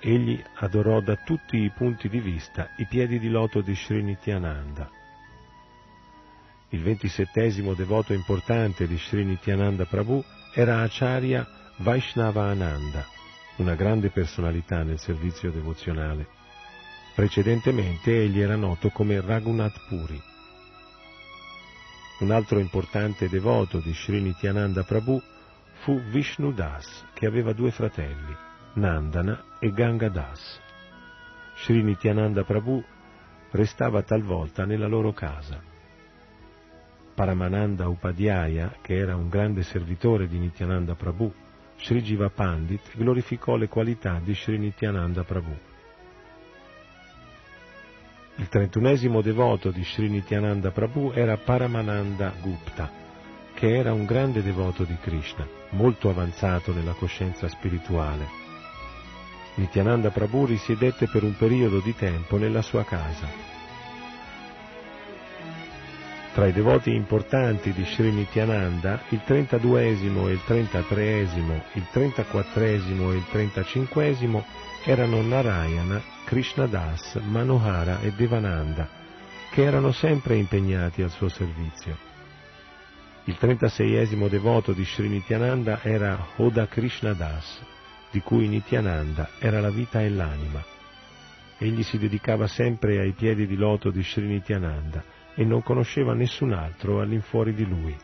Egli 0.00 0.42
adorò 0.54 1.00
da 1.00 1.14
tutti 1.14 1.58
i 1.58 1.70
punti 1.70 2.08
di 2.08 2.18
vista 2.18 2.70
i 2.78 2.86
piedi 2.88 3.20
di 3.20 3.28
loto 3.28 3.60
di 3.60 3.76
Sri 3.76 4.02
Nityananda. 4.02 4.90
Il 6.72 6.82
ventisettesimo 6.82 7.74
devoto 7.74 8.12
importante 8.12 8.86
di 8.86 8.96
Sri 8.96 9.24
Nityananda 9.24 9.86
Prabhu 9.86 10.22
era 10.54 10.82
Acharya 10.82 11.44
Vaishnava 11.78 12.44
Ananda, 12.44 13.04
una 13.56 13.74
grande 13.74 14.10
personalità 14.10 14.84
nel 14.84 15.00
servizio 15.00 15.50
devozionale. 15.50 16.28
Precedentemente 17.16 18.22
egli 18.22 18.40
era 18.40 18.54
noto 18.54 18.90
come 18.90 19.20
Raghunath 19.20 19.88
Puri. 19.88 20.22
Un 22.20 22.30
altro 22.30 22.60
importante 22.60 23.28
devoto 23.28 23.78
di 23.80 23.92
Sri 23.92 24.20
Nityananda 24.20 24.84
Prabhu 24.84 25.20
fu 25.82 26.00
Vishnu 26.10 26.52
Das, 26.52 27.04
che 27.14 27.26
aveva 27.26 27.52
due 27.52 27.72
fratelli, 27.72 28.36
Nandana 28.74 29.56
e 29.58 29.72
Ganga 29.72 30.08
Das. 30.08 30.60
Sri 31.56 31.82
Nityananda 31.82 32.44
Prabhu 32.44 32.80
restava 33.50 34.02
talvolta 34.02 34.64
nella 34.64 34.86
loro 34.86 35.12
casa. 35.12 35.70
Paramananda 37.20 37.86
Upadhyaya, 37.86 38.76
che 38.80 38.96
era 38.96 39.14
un 39.14 39.28
grande 39.28 39.62
servitore 39.62 40.26
di 40.26 40.38
Nityananda 40.38 40.94
Prabhu, 40.94 41.30
Sri 41.76 42.00
Jiva 42.00 42.30
Pandit 42.30 42.96
glorificò 42.96 43.56
le 43.56 43.68
qualità 43.68 44.18
di 44.24 44.34
Sri 44.34 44.56
Nityananda 44.56 45.22
Prabhu. 45.22 45.54
Il 48.36 48.48
trentunesimo 48.48 49.20
devoto 49.20 49.70
di 49.70 49.84
Sri 49.84 50.08
Nityananda 50.08 50.70
Prabhu 50.70 51.12
era 51.14 51.36
Paramananda 51.36 52.32
Gupta, 52.40 52.90
che 53.52 53.76
era 53.76 53.92
un 53.92 54.06
grande 54.06 54.42
devoto 54.42 54.84
di 54.84 54.96
Krishna, 54.98 55.46
molto 55.72 56.08
avanzato 56.08 56.72
nella 56.72 56.94
coscienza 56.94 57.48
spirituale. 57.48 58.26
Nityananda 59.56 60.08
Prabhu 60.08 60.46
risiedette 60.46 61.06
per 61.06 61.22
un 61.22 61.36
periodo 61.36 61.80
di 61.80 61.94
tempo 61.94 62.38
nella 62.38 62.62
sua 62.62 62.84
casa. 62.84 63.59
Tra 66.40 66.48
i 66.48 66.52
devoti 66.52 66.94
importanti 66.94 67.70
di 67.70 67.84
Sri 67.84 68.10
Nityananda, 68.10 69.02
il 69.10 69.20
32esimo 69.26 70.26
e 70.26 70.32
il 70.32 70.40
33esimo, 70.46 71.62
il 71.74 71.86
34esimo 71.92 73.12
e 73.12 73.16
il 73.16 73.24
35esimo 73.30 74.42
erano 74.86 75.20
Narayana, 75.20 76.00
Krishnadas, 76.24 77.16
Manohara 77.16 78.00
e 78.00 78.12
Devananda, 78.12 78.88
che 79.50 79.64
erano 79.64 79.92
sempre 79.92 80.36
impegnati 80.36 81.02
al 81.02 81.10
suo 81.10 81.28
servizio. 81.28 81.94
Il 83.24 83.36
36esimo 83.38 84.26
devoto 84.26 84.72
di 84.72 84.86
Sri 84.86 85.08
Nityananda 85.08 85.82
era 85.82 86.26
Oda 86.36 86.66
Krishnadas, 86.66 87.60
di 88.10 88.20
cui 88.22 88.48
Nityananda 88.48 89.28
era 89.40 89.60
la 89.60 89.70
vita 89.70 90.00
e 90.00 90.08
l'anima. 90.08 90.64
Egli 91.58 91.82
si 91.82 91.98
dedicava 91.98 92.46
sempre 92.46 92.98
ai 92.98 93.12
piedi 93.12 93.46
di 93.46 93.56
loto 93.56 93.90
di 93.90 94.02
Sri 94.02 94.26
Nityananda 94.26 95.18
e 95.34 95.44
non 95.44 95.62
conosceva 95.62 96.14
nessun 96.14 96.52
altro 96.52 97.00
all'infuori 97.00 97.54
di 97.54 97.66
lui. 97.66 97.96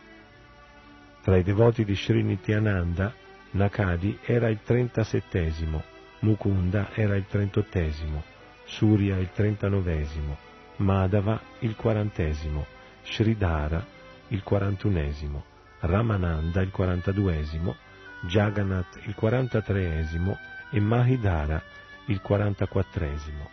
Tra 1.21 1.37
i 1.37 1.43
devoti 1.43 1.83
di 1.83 1.95
Sri 1.95 2.23
Nityananda, 2.23 3.13
Nakadi 3.51 4.19
era 4.23 4.49
il 4.49 4.59
37esimo, 4.65 5.81
Mukunda 6.19 6.89
era 6.93 7.15
il 7.15 7.25
trentottesimo, 7.27 8.23
Surya 8.65 9.17
il 9.17 9.29
trentanovesimo, 9.31 10.37
Madhava 10.77 11.39
il 11.59 11.75
quarantesimo, 11.75 12.65
Sridhara 13.03 13.85
il 14.29 14.43
quarantunesimo, 14.43 15.43
Ramananda 15.79 16.61
il 16.61 16.71
quarantaduesimo, 16.71 17.75
Jagannath 18.21 18.99
il 19.05 19.15
quarantatreesimo 19.15 20.37
e 20.71 20.79
Mahidara 20.79 21.61
il 22.07 22.21
quarantaquattresimo. 22.21 23.49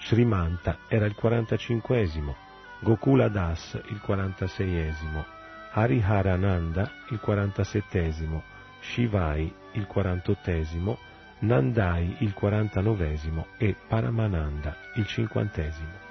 Srimanta 0.00 0.78
era 0.88 1.06
il 1.06 1.14
quarantacinquesimo, 1.14 2.36
Gokula 2.80 3.28
Das 3.28 3.80
il 3.90 4.00
quarantaseiesimo, 4.00 5.24
Hariharananda 5.72 6.90
il 7.10 7.18
quarantasettesimo, 7.18 8.42
Shivai 8.80 9.52
il 9.72 9.86
quarantottesimo. 9.86 10.98
Nandai 11.40 12.16
il 12.18 12.34
49 12.34 13.16
e 13.58 13.76
Paramananda 13.86 14.76
il 14.94 15.06
50. 15.06 16.07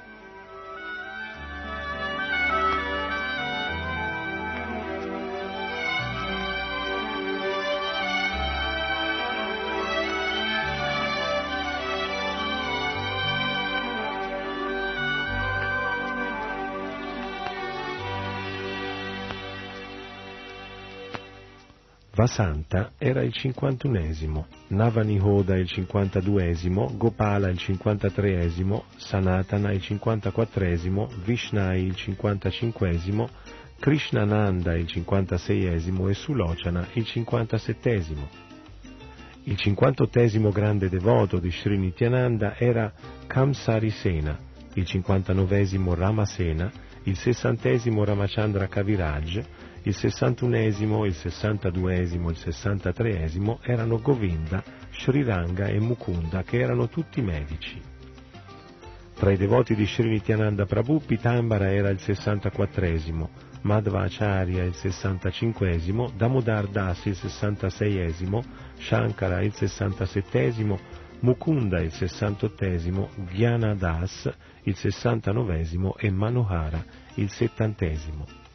Vasanta 22.18 22.94
era 22.98 23.22
il 23.22 23.32
cinquantunesimo, 23.32 24.48
Navanihoda 24.70 25.56
il 25.56 25.68
cinquantaduesimo, 25.68 26.98
Gopala 26.98 27.48
il 27.50 27.60
cinquantatreesimo, 27.60 28.86
Sanatana 28.96 29.72
il 29.72 29.84
cinquantaquattresimo, 29.84 31.10
Vishnai 31.24 31.86
il 31.86 31.96
cinquantacinquesimo, 31.96 33.30
Krishnananda 33.80 34.76
il 34.76 34.88
cinquantaseiesimo 34.88 36.10
e 36.10 36.14
Sulocana 36.16 36.88
il 36.94 37.06
cinquantasettesimo. 37.06 38.28
Il 39.44 39.56
cinquantottesimo 39.56 40.50
grande 40.50 40.90
devoto 40.90 41.38
di 41.38 41.52
Sri 41.52 41.78
Nityananda 41.78 42.58
era 42.58 42.92
Kamsarisena, 43.28 44.40
il 44.74 44.86
cinquantanovesimo 44.88 45.94
Ramasena, 45.94 46.72
il 47.04 47.16
sessantesimo 47.16 48.04
Ramachandra 48.04 48.66
Kaviraj, 48.66 49.46
il 49.88 49.96
61esimo, 49.96 51.06
il 51.06 51.16
62esimo, 51.18 52.30
il 52.30 52.38
63esimo 52.38 53.60
erano 53.62 54.02
Govinda, 54.02 54.62
Sriranga 54.92 55.68
e 55.68 55.80
Mukunda, 55.80 56.44
che 56.44 56.60
erano 56.60 56.90
tutti 56.90 57.22
medici. 57.22 57.82
Tra 59.14 59.32
i 59.32 59.38
devoti 59.38 59.76
di 59.76 59.86
Sri 59.86 60.10
Nityananda 60.10 60.66
Prabhu, 60.66 61.00
Pitambara 61.06 61.72
era 61.72 61.90
il 61.90 62.00
64esimo, 62.02 63.30
Madhvacharya 63.62 64.64
il 64.64 64.76
65esimo, 64.76 66.12
Damodar 66.16 66.68
Das 66.68 67.06
il 67.06 67.18
66esimo, 67.18 68.44
Shankara 68.78 69.42
il 69.42 69.54
67esimo, 69.56 70.78
Mukunda 71.22 71.80
il 71.80 71.94
68esimo, 71.94 73.08
Gyana 73.32 73.74
Das 73.74 74.30
il 74.64 74.76
69esimo 74.78 75.94
e 75.98 76.12
Manohara 76.12 76.84
il 77.16 77.30
70esimo. 77.32 78.47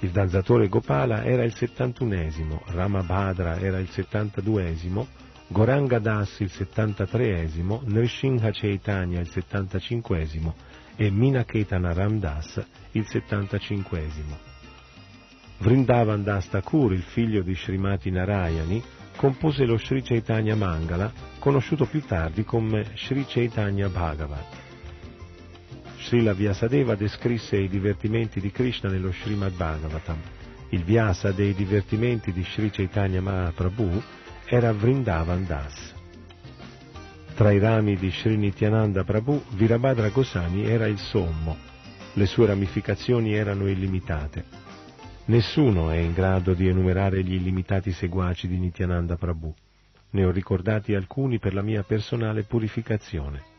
Il 0.00 0.10
danzatore 0.10 0.68
Gopala 0.68 1.24
era 1.24 1.42
il 1.42 1.54
71esimo, 1.56 2.60
Ramabhadra 2.66 3.58
era 3.58 3.78
il 3.78 3.88
72esimo, 3.90 5.06
Goranga 5.48 5.98
Das 5.98 6.38
il 6.38 6.50
73esimo, 6.52 7.82
Nrsimha 7.84 8.50
Chaitanya 8.52 9.18
il 9.18 9.28
75esimo 9.32 10.52
e 10.94 11.10
Minaketana 11.10 11.92
Ramdas 11.92 12.64
il 12.92 13.06
75esimo. 13.08 14.36
Vrindavan 15.58 16.22
Das 16.22 16.48
Thakur, 16.48 16.92
il 16.92 17.02
figlio 17.02 17.42
di 17.42 17.56
Srimati 17.56 18.10
Narayani, 18.10 18.80
compose 19.16 19.64
lo 19.64 19.78
Sri 19.78 20.02
Chaitanya 20.02 20.54
Mangala, 20.54 21.12
conosciuto 21.40 21.86
più 21.86 22.02
tardi 22.02 22.44
come 22.44 22.92
Sri 22.94 23.24
Chaitanya 23.26 23.88
Bhagavat. 23.88 24.67
Srila 26.08 26.32
Vyasadeva 26.32 26.94
descrisse 26.94 27.58
i 27.58 27.68
divertimenti 27.68 28.40
di 28.40 28.50
Krishna 28.50 28.88
nello 28.88 29.12
Srimad 29.12 29.52
Bhagavatam. 29.52 30.16
Il 30.70 30.82
Vyasa 30.82 31.32
dei 31.32 31.52
divertimenti 31.52 32.32
di 32.32 32.42
Sri 32.44 32.70
Chaitanya 32.70 33.20
Mahaprabhu 33.20 34.02
era 34.46 34.72
Vrindavan 34.72 35.44
Das. 35.44 35.92
Tra 37.34 37.52
i 37.52 37.58
rami 37.58 37.96
di 37.96 38.10
Sri 38.10 38.38
Nityananda 38.38 39.04
Prabhu, 39.04 39.42
Virabhadra 39.50 40.08
Goswami 40.08 40.64
era 40.64 40.86
il 40.86 40.96
sommo. 40.96 41.58
Le 42.14 42.24
sue 42.24 42.46
ramificazioni 42.46 43.34
erano 43.34 43.68
illimitate. 43.68 44.46
Nessuno 45.26 45.90
è 45.90 45.98
in 45.98 46.14
grado 46.14 46.54
di 46.54 46.68
enumerare 46.68 47.22
gli 47.22 47.34
illimitati 47.34 47.92
seguaci 47.92 48.48
di 48.48 48.56
Nityananda 48.56 49.16
Prabhu. 49.16 49.54
Ne 50.12 50.24
ho 50.24 50.30
ricordati 50.30 50.94
alcuni 50.94 51.38
per 51.38 51.52
la 51.52 51.60
mia 51.60 51.82
personale 51.82 52.44
purificazione. 52.44 53.56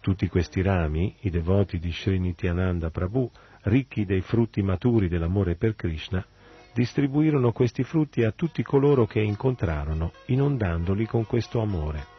Tutti 0.00 0.28
questi 0.28 0.62
rami, 0.62 1.14
i 1.20 1.30
devoti 1.30 1.78
di 1.78 1.92
Sri 1.92 2.18
Nityananda 2.18 2.90
Prabhu, 2.90 3.30
ricchi 3.64 4.06
dei 4.06 4.22
frutti 4.22 4.62
maturi 4.62 5.08
dell'amore 5.08 5.56
per 5.56 5.76
Krishna, 5.76 6.24
distribuirono 6.72 7.52
questi 7.52 7.82
frutti 7.82 8.24
a 8.24 8.32
tutti 8.32 8.62
coloro 8.62 9.06
che 9.06 9.20
incontrarono, 9.20 10.12
inondandoli 10.26 11.04
con 11.04 11.26
questo 11.26 11.60
amore. 11.60 12.18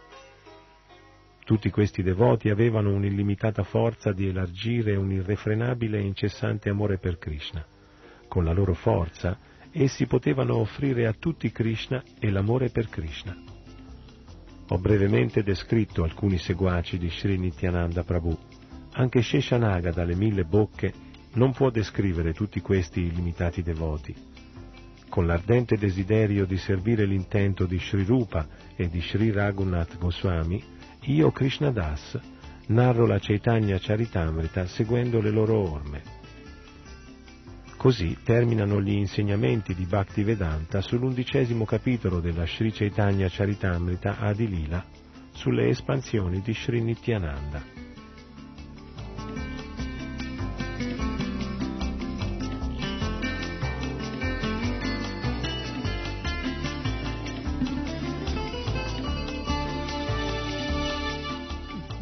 Tutti 1.43 1.71
questi 1.71 2.03
devoti 2.03 2.49
avevano 2.49 2.93
un'illimitata 2.93 3.63
forza 3.63 4.11
di 4.11 4.27
elargire 4.27 4.95
un 4.95 5.11
irrefrenabile 5.11 5.97
e 5.97 6.03
incessante 6.03 6.69
amore 6.69 6.99
per 6.99 7.17
Krishna. 7.17 7.65
Con 8.27 8.43
la 8.43 8.53
loro 8.53 8.75
forza 8.75 9.39
essi 9.71 10.05
potevano 10.05 10.57
offrire 10.57 11.07
a 11.07 11.13
tutti 11.13 11.51
Krishna 11.51 12.03
e 12.19 12.29
l'amore 12.29 12.69
per 12.69 12.89
Krishna. 12.89 13.61
Ho 14.72 14.78
brevemente 14.78 15.43
descritto 15.43 16.05
alcuni 16.05 16.38
seguaci 16.38 16.97
di 16.97 17.09
Sri 17.09 17.38
Nityananda 17.38 18.05
Prabhu. 18.05 18.38
Anche 18.93 19.22
Sheshanaga 19.22 19.91
dalle 19.91 20.15
mille 20.15 20.45
bocche 20.45 20.93
non 21.34 21.51
può 21.51 21.69
descrivere 21.69 22.34
tutti 22.34 22.61
questi 22.61 23.01
illimitati 23.01 23.63
devoti. 23.63 24.15
Con 25.09 25.28
l'ardente 25.28 25.76
desiderio 25.76 26.45
di 26.45 26.55
servire 26.55 27.03
l'intento 27.03 27.65
di 27.65 27.78
Sri 27.80 28.05
Rupa 28.05 28.47
e 28.78 28.88
di 28.88 29.01
Sri 29.01 29.30
Raghunath 29.30 29.97
Goswami, 29.97 30.63
io, 31.01 31.32
Krishna 31.32 31.69
Das, 31.72 32.17
narro 32.67 33.05
la 33.05 33.19
Chaitanya 33.19 33.78
Charitamrita 33.78 34.67
seguendo 34.67 35.19
le 35.19 35.32
loro 35.32 35.69
orme. 35.69 36.20
Così 37.82 38.15
terminano 38.23 38.79
gli 38.79 38.91
insegnamenti 38.91 39.73
di 39.73 39.86
Bhaktivedanta 39.86 40.82
sull'undicesimo 40.82 41.65
capitolo 41.65 42.19
della 42.19 42.45
Sri 42.45 42.71
Chaitanya 42.71 43.27
Charitamrita 43.27 44.19
Adilila 44.19 44.86
sulle 45.32 45.67
espansioni 45.69 46.41
di 46.41 46.53
Sri 46.53 46.79
Nityananda. 46.79 47.63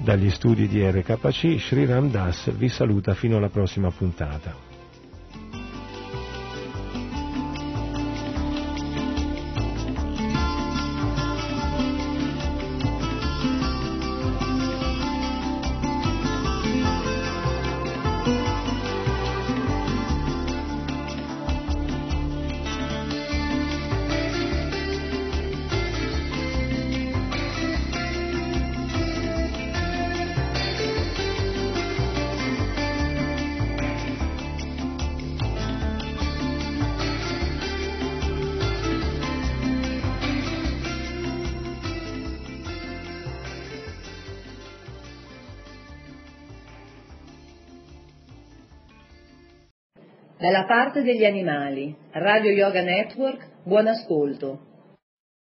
Dagli 0.03 0.29
studi 0.29 0.67
di 0.67 0.85
RKC, 0.85 1.57
Sri 1.57 1.85
Ram 1.85 2.11
Das 2.11 2.53
vi 2.57 2.67
saluta 2.67 3.13
fino 3.13 3.37
alla 3.37 3.47
prossima 3.47 3.89
puntata. 3.91 4.68
Parte 50.99 51.03
degli 51.03 51.23
animali, 51.23 51.95
Radio 52.11 52.51
Yoga 52.51 52.81
Network, 52.81 53.47
buon 53.63 53.87
ascolto. 53.87 54.59